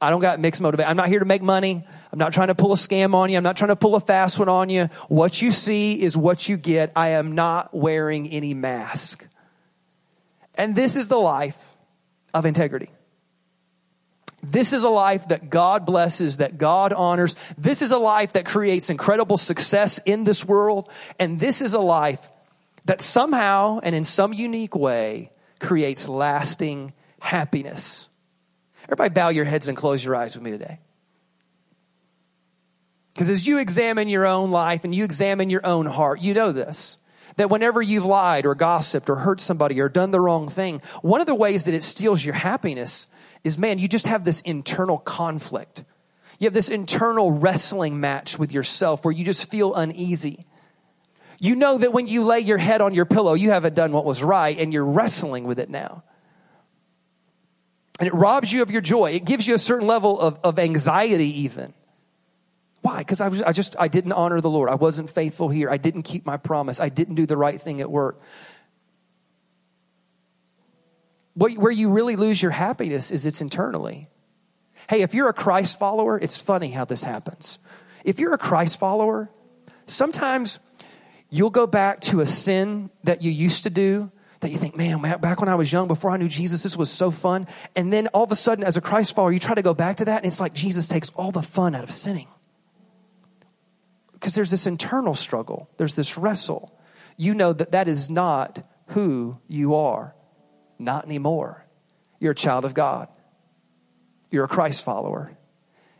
I 0.00 0.10
don't 0.10 0.20
got 0.20 0.40
mixed 0.40 0.60
motivation. 0.60 0.90
I'm 0.90 0.96
not 0.96 1.08
here 1.08 1.18
to 1.18 1.26
make 1.26 1.42
money. 1.42 1.84
I'm 2.12 2.18
not 2.18 2.32
trying 2.32 2.48
to 2.48 2.54
pull 2.54 2.72
a 2.72 2.76
scam 2.76 3.14
on 3.14 3.30
you. 3.30 3.36
I'm 3.36 3.42
not 3.42 3.56
trying 3.56 3.68
to 3.68 3.76
pull 3.76 3.94
a 3.94 4.00
fast 4.00 4.38
one 4.38 4.48
on 4.48 4.68
you. 4.68 4.86
What 5.08 5.40
you 5.40 5.52
see 5.52 6.00
is 6.00 6.16
what 6.16 6.48
you 6.48 6.56
get. 6.56 6.92
I 6.96 7.10
am 7.10 7.34
not 7.34 7.74
wearing 7.74 8.28
any 8.28 8.54
mask. 8.54 9.26
And 10.54 10.74
this 10.74 10.96
is 10.96 11.08
the 11.08 11.18
life 11.18 11.58
of 12.34 12.46
integrity. 12.46 12.90
This 14.42 14.72
is 14.72 14.82
a 14.82 14.88
life 14.88 15.28
that 15.28 15.50
God 15.50 15.84
blesses, 15.84 16.38
that 16.38 16.56
God 16.56 16.92
honors. 16.92 17.36
This 17.58 17.82
is 17.82 17.90
a 17.90 17.98
life 17.98 18.32
that 18.32 18.46
creates 18.46 18.88
incredible 18.88 19.36
success 19.36 19.98
in 20.06 20.24
this 20.24 20.44
world. 20.44 20.90
And 21.18 21.38
this 21.38 21.60
is 21.60 21.74
a 21.74 21.80
life 21.80 22.26
that 22.86 23.02
somehow 23.02 23.80
and 23.82 23.94
in 23.94 24.04
some 24.04 24.32
unique 24.32 24.74
way 24.74 25.30
creates 25.58 26.08
lasting 26.08 26.94
happiness. 27.20 28.08
Everybody 28.84 29.10
bow 29.10 29.28
your 29.28 29.44
heads 29.44 29.68
and 29.68 29.76
close 29.76 30.02
your 30.02 30.16
eyes 30.16 30.34
with 30.34 30.42
me 30.42 30.50
today. 30.50 30.80
Because 33.12 33.28
as 33.28 33.46
you 33.46 33.58
examine 33.58 34.08
your 34.08 34.26
own 34.26 34.50
life 34.50 34.84
and 34.84 34.94
you 34.94 35.04
examine 35.04 35.50
your 35.50 35.66
own 35.66 35.84
heart, 35.84 36.20
you 36.20 36.32
know 36.32 36.52
this. 36.52 36.96
That 37.36 37.50
whenever 37.50 37.80
you've 37.80 38.04
lied 38.04 38.46
or 38.46 38.54
gossiped 38.54 39.08
or 39.08 39.16
hurt 39.16 39.40
somebody 39.40 39.80
or 39.80 39.88
done 39.88 40.10
the 40.10 40.20
wrong 40.20 40.48
thing, 40.48 40.82
one 41.02 41.20
of 41.20 41.26
the 41.26 41.34
ways 41.34 41.64
that 41.64 41.74
it 41.74 41.82
steals 41.82 42.24
your 42.24 42.34
happiness 42.34 43.06
is 43.44 43.58
man, 43.58 43.78
you 43.78 43.88
just 43.88 44.06
have 44.06 44.24
this 44.24 44.40
internal 44.42 44.98
conflict. 44.98 45.84
You 46.38 46.46
have 46.46 46.54
this 46.54 46.68
internal 46.68 47.30
wrestling 47.30 48.00
match 48.00 48.38
with 48.38 48.52
yourself 48.52 49.04
where 49.04 49.12
you 49.12 49.24
just 49.24 49.50
feel 49.50 49.74
uneasy. 49.74 50.46
You 51.38 51.54
know 51.54 51.78
that 51.78 51.92
when 51.92 52.06
you 52.06 52.24
lay 52.24 52.40
your 52.40 52.58
head 52.58 52.80
on 52.80 52.94
your 52.94 53.06
pillow, 53.06 53.34
you 53.34 53.50
haven't 53.50 53.74
done 53.74 53.92
what 53.92 54.04
was 54.04 54.22
right 54.22 54.58
and 54.58 54.72
you're 54.72 54.84
wrestling 54.84 55.44
with 55.44 55.58
it 55.58 55.70
now. 55.70 56.02
And 57.98 58.06
it 58.06 58.14
robs 58.14 58.50
you 58.52 58.62
of 58.62 58.70
your 58.70 58.80
joy. 58.80 59.12
It 59.12 59.26
gives 59.26 59.46
you 59.46 59.54
a 59.54 59.58
certain 59.58 59.86
level 59.86 60.18
of, 60.18 60.38
of 60.42 60.58
anxiety 60.58 61.42
even. 61.42 61.74
Why? 62.82 62.98
Because 62.98 63.20
I 63.20 63.28
was, 63.28 63.42
I 63.42 63.52
just, 63.52 63.76
I 63.78 63.88
didn't 63.88 64.12
honor 64.12 64.40
the 64.40 64.48
Lord. 64.48 64.70
I 64.70 64.74
wasn't 64.74 65.10
faithful 65.10 65.50
here. 65.50 65.68
I 65.68 65.76
didn't 65.76 66.02
keep 66.02 66.24
my 66.24 66.38
promise. 66.38 66.80
I 66.80 66.88
didn't 66.88 67.16
do 67.16 67.26
the 67.26 67.36
right 67.36 67.60
thing 67.60 67.82
at 67.82 67.90
work 67.90 68.20
where 71.34 71.70
you 71.70 71.90
really 71.90 72.16
lose 72.16 72.42
your 72.42 72.50
happiness 72.50 73.10
is 73.10 73.26
it's 73.26 73.40
internally. 73.40 74.08
Hey, 74.88 75.02
if 75.02 75.14
you're 75.14 75.28
a 75.28 75.34
Christ 75.34 75.78
follower, 75.78 76.18
it's 76.18 76.36
funny 76.36 76.70
how 76.70 76.84
this 76.84 77.04
happens. 77.04 77.58
If 78.04 78.18
you're 78.18 78.34
a 78.34 78.38
Christ 78.38 78.80
follower, 78.80 79.30
sometimes 79.86 80.58
you'll 81.30 81.50
go 81.50 81.66
back 81.66 82.00
to 82.02 82.20
a 82.20 82.26
sin 82.26 82.90
that 83.04 83.22
you 83.22 83.30
used 83.30 83.62
to 83.62 83.70
do 83.70 84.10
that 84.40 84.50
you 84.50 84.56
think, 84.56 84.76
man, 84.76 85.00
back 85.20 85.40
when 85.40 85.48
I 85.48 85.54
was 85.54 85.70
young, 85.70 85.86
before 85.86 86.10
I 86.10 86.16
knew 86.16 86.28
Jesus, 86.28 86.62
this 86.62 86.76
was 86.76 86.90
so 86.90 87.10
fun. 87.10 87.46
And 87.76 87.92
then 87.92 88.08
all 88.08 88.24
of 88.24 88.32
a 88.32 88.36
sudden, 88.36 88.64
as 88.64 88.76
a 88.76 88.80
Christ 88.80 89.14
follower, 89.14 89.32
you 89.32 89.38
try 89.38 89.54
to 89.54 89.62
go 89.62 89.74
back 89.74 89.98
to 89.98 90.06
that, 90.06 90.22
and 90.22 90.26
it's 90.26 90.40
like 90.40 90.54
Jesus 90.54 90.88
takes 90.88 91.10
all 91.10 91.30
the 91.30 91.42
fun 91.42 91.74
out 91.74 91.84
of 91.84 91.90
sinning. 91.90 92.28
Because 94.14 94.34
there's 94.34 94.50
this 94.50 94.66
internal 94.66 95.14
struggle, 95.14 95.68
there's 95.76 95.94
this 95.94 96.16
wrestle. 96.16 96.76
You 97.16 97.34
know 97.34 97.52
that 97.52 97.72
that 97.72 97.86
is 97.86 98.08
not 98.08 98.66
who 98.88 99.38
you 99.46 99.74
are. 99.74 100.14
Not 100.80 101.04
anymore. 101.04 101.64
You're 102.18 102.32
a 102.32 102.34
child 102.34 102.64
of 102.64 102.74
God. 102.74 103.08
You're 104.30 104.44
a 104.44 104.48
Christ 104.48 104.82
follower. 104.82 105.36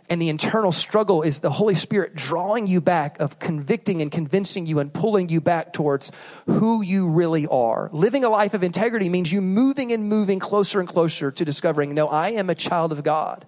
And 0.08 0.20
the 0.20 0.28
internal 0.28 0.72
struggle 0.72 1.22
is 1.22 1.38
the 1.38 1.50
Holy 1.50 1.76
Spirit 1.76 2.16
drawing 2.16 2.66
you 2.66 2.80
back, 2.80 3.20
of 3.20 3.38
convicting 3.38 4.02
and 4.02 4.10
convincing 4.10 4.66
you 4.66 4.80
and 4.80 4.92
pulling 4.92 5.28
you 5.28 5.40
back 5.40 5.72
towards 5.72 6.10
who 6.46 6.82
you 6.82 7.08
really 7.10 7.46
are. 7.46 7.90
Living 7.92 8.24
a 8.24 8.28
life 8.28 8.54
of 8.54 8.64
integrity 8.64 9.08
means 9.08 9.30
you 9.30 9.40
moving 9.40 9.92
and 9.92 10.08
moving 10.08 10.40
closer 10.40 10.80
and 10.80 10.88
closer 10.88 11.30
to 11.30 11.44
discovering, 11.44 11.94
no, 11.94 12.08
I 12.08 12.30
am 12.30 12.50
a 12.50 12.56
child 12.56 12.90
of 12.90 13.04
God. 13.04 13.46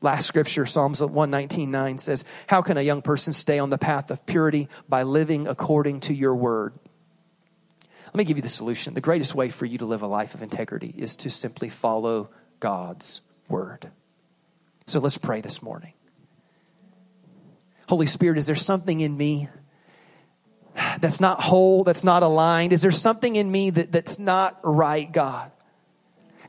Last 0.00 0.26
scripture, 0.26 0.66
Psalms 0.66 1.00
119.9 1.00 1.98
says, 1.98 2.24
How 2.46 2.62
can 2.62 2.76
a 2.76 2.82
young 2.82 3.02
person 3.02 3.32
stay 3.32 3.58
on 3.58 3.70
the 3.70 3.78
path 3.78 4.10
of 4.10 4.26
purity? 4.26 4.68
By 4.88 5.04
living 5.04 5.48
according 5.48 6.00
to 6.00 6.14
your 6.14 6.34
word. 6.36 6.74
Let 8.12 8.18
me 8.18 8.24
give 8.24 8.36
you 8.36 8.42
the 8.42 8.48
solution. 8.48 8.92
The 8.92 9.00
greatest 9.00 9.34
way 9.34 9.48
for 9.48 9.64
you 9.64 9.78
to 9.78 9.86
live 9.86 10.02
a 10.02 10.06
life 10.06 10.34
of 10.34 10.42
integrity 10.42 10.92
is 10.96 11.16
to 11.16 11.30
simply 11.30 11.70
follow 11.70 12.28
God's 12.60 13.22
word. 13.48 13.90
So 14.86 15.00
let's 15.00 15.16
pray 15.16 15.40
this 15.40 15.62
morning. 15.62 15.94
Holy 17.88 18.06
Spirit, 18.06 18.36
is 18.36 18.46
there 18.46 18.54
something 18.54 19.00
in 19.00 19.16
me 19.16 19.48
that's 21.00 21.20
not 21.20 21.40
whole, 21.40 21.84
that's 21.84 22.04
not 22.04 22.22
aligned? 22.22 22.72
Is 22.74 22.82
there 22.82 22.90
something 22.90 23.36
in 23.36 23.50
me 23.50 23.70
that, 23.70 23.92
that's 23.92 24.18
not 24.18 24.60
right, 24.62 25.10
God? 25.10 25.50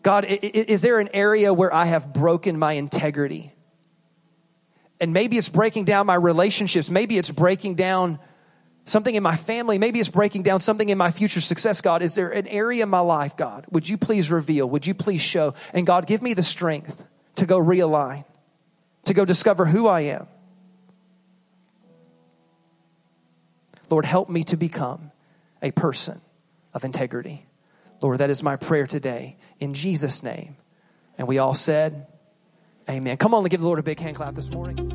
God, 0.01 0.25
is 0.25 0.81
there 0.81 0.99
an 0.99 1.09
area 1.13 1.53
where 1.53 1.73
I 1.73 1.85
have 1.85 2.11
broken 2.11 2.59
my 2.59 2.73
integrity? 2.73 3.53
And 4.99 5.13
maybe 5.13 5.37
it's 5.37 5.49
breaking 5.49 5.85
down 5.85 6.05
my 6.07 6.15
relationships. 6.15 6.89
Maybe 6.89 7.17
it's 7.17 7.31
breaking 7.31 7.75
down 7.75 8.19
something 8.85 9.15
in 9.15 9.23
my 9.23 9.35
family. 9.35 9.77
Maybe 9.77 9.99
it's 9.99 10.09
breaking 10.09 10.43
down 10.43 10.59
something 10.59 10.89
in 10.89 10.97
my 10.97 11.11
future 11.11 11.41
success. 11.41 11.81
God, 11.81 12.01
is 12.01 12.15
there 12.15 12.29
an 12.29 12.47
area 12.47 12.83
in 12.83 12.89
my 12.89 12.99
life, 12.99 13.37
God? 13.37 13.65
Would 13.71 13.87
you 13.87 13.97
please 13.97 14.29
reveal? 14.31 14.69
Would 14.69 14.85
you 14.85 14.93
please 14.93 15.21
show? 15.21 15.53
And 15.73 15.85
God, 15.85 16.07
give 16.07 16.21
me 16.21 16.33
the 16.33 16.43
strength 16.43 17.05
to 17.35 17.45
go 17.45 17.59
realign, 17.59 18.25
to 19.05 19.13
go 19.13 19.25
discover 19.25 19.65
who 19.65 19.87
I 19.87 20.01
am. 20.01 20.27
Lord, 23.89 24.05
help 24.05 24.29
me 24.29 24.43
to 24.45 24.57
become 24.57 25.11
a 25.61 25.71
person 25.71 26.21
of 26.73 26.83
integrity. 26.83 27.45
Lord, 28.01 28.17
that 28.19 28.29
is 28.29 28.43
my 28.43 28.55
prayer 28.55 28.87
today 28.87 29.37
in 29.59 29.73
Jesus' 29.73 30.23
name. 30.23 30.57
And 31.17 31.27
we 31.27 31.37
all 31.37 31.53
said, 31.53 32.07
Amen. 32.89 33.15
Come 33.15 33.33
on 33.33 33.43
and 33.43 33.49
give 33.49 33.61
the 33.61 33.67
Lord 33.67 33.79
a 33.79 33.83
big 33.83 33.99
hand 33.99 34.17
clap 34.17 34.35
this 34.35 34.49
morning. 34.49 34.92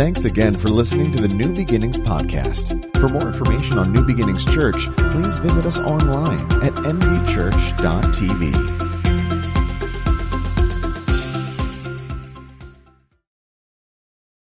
Thanks 0.00 0.24
again 0.24 0.56
for 0.56 0.70
listening 0.70 1.12
to 1.12 1.20
the 1.20 1.28
New 1.28 1.52
Beginnings 1.52 1.98
podcast. 1.98 2.90
For 2.98 3.10
more 3.10 3.26
information 3.26 3.76
on 3.76 3.92
New 3.92 4.02
Beginnings 4.02 4.46
Church, 4.46 4.86
please 4.96 5.36
visit 5.36 5.66
us 5.66 5.76
online 5.76 6.40
at 6.62 6.72
nbchurch.tv. 6.72 8.89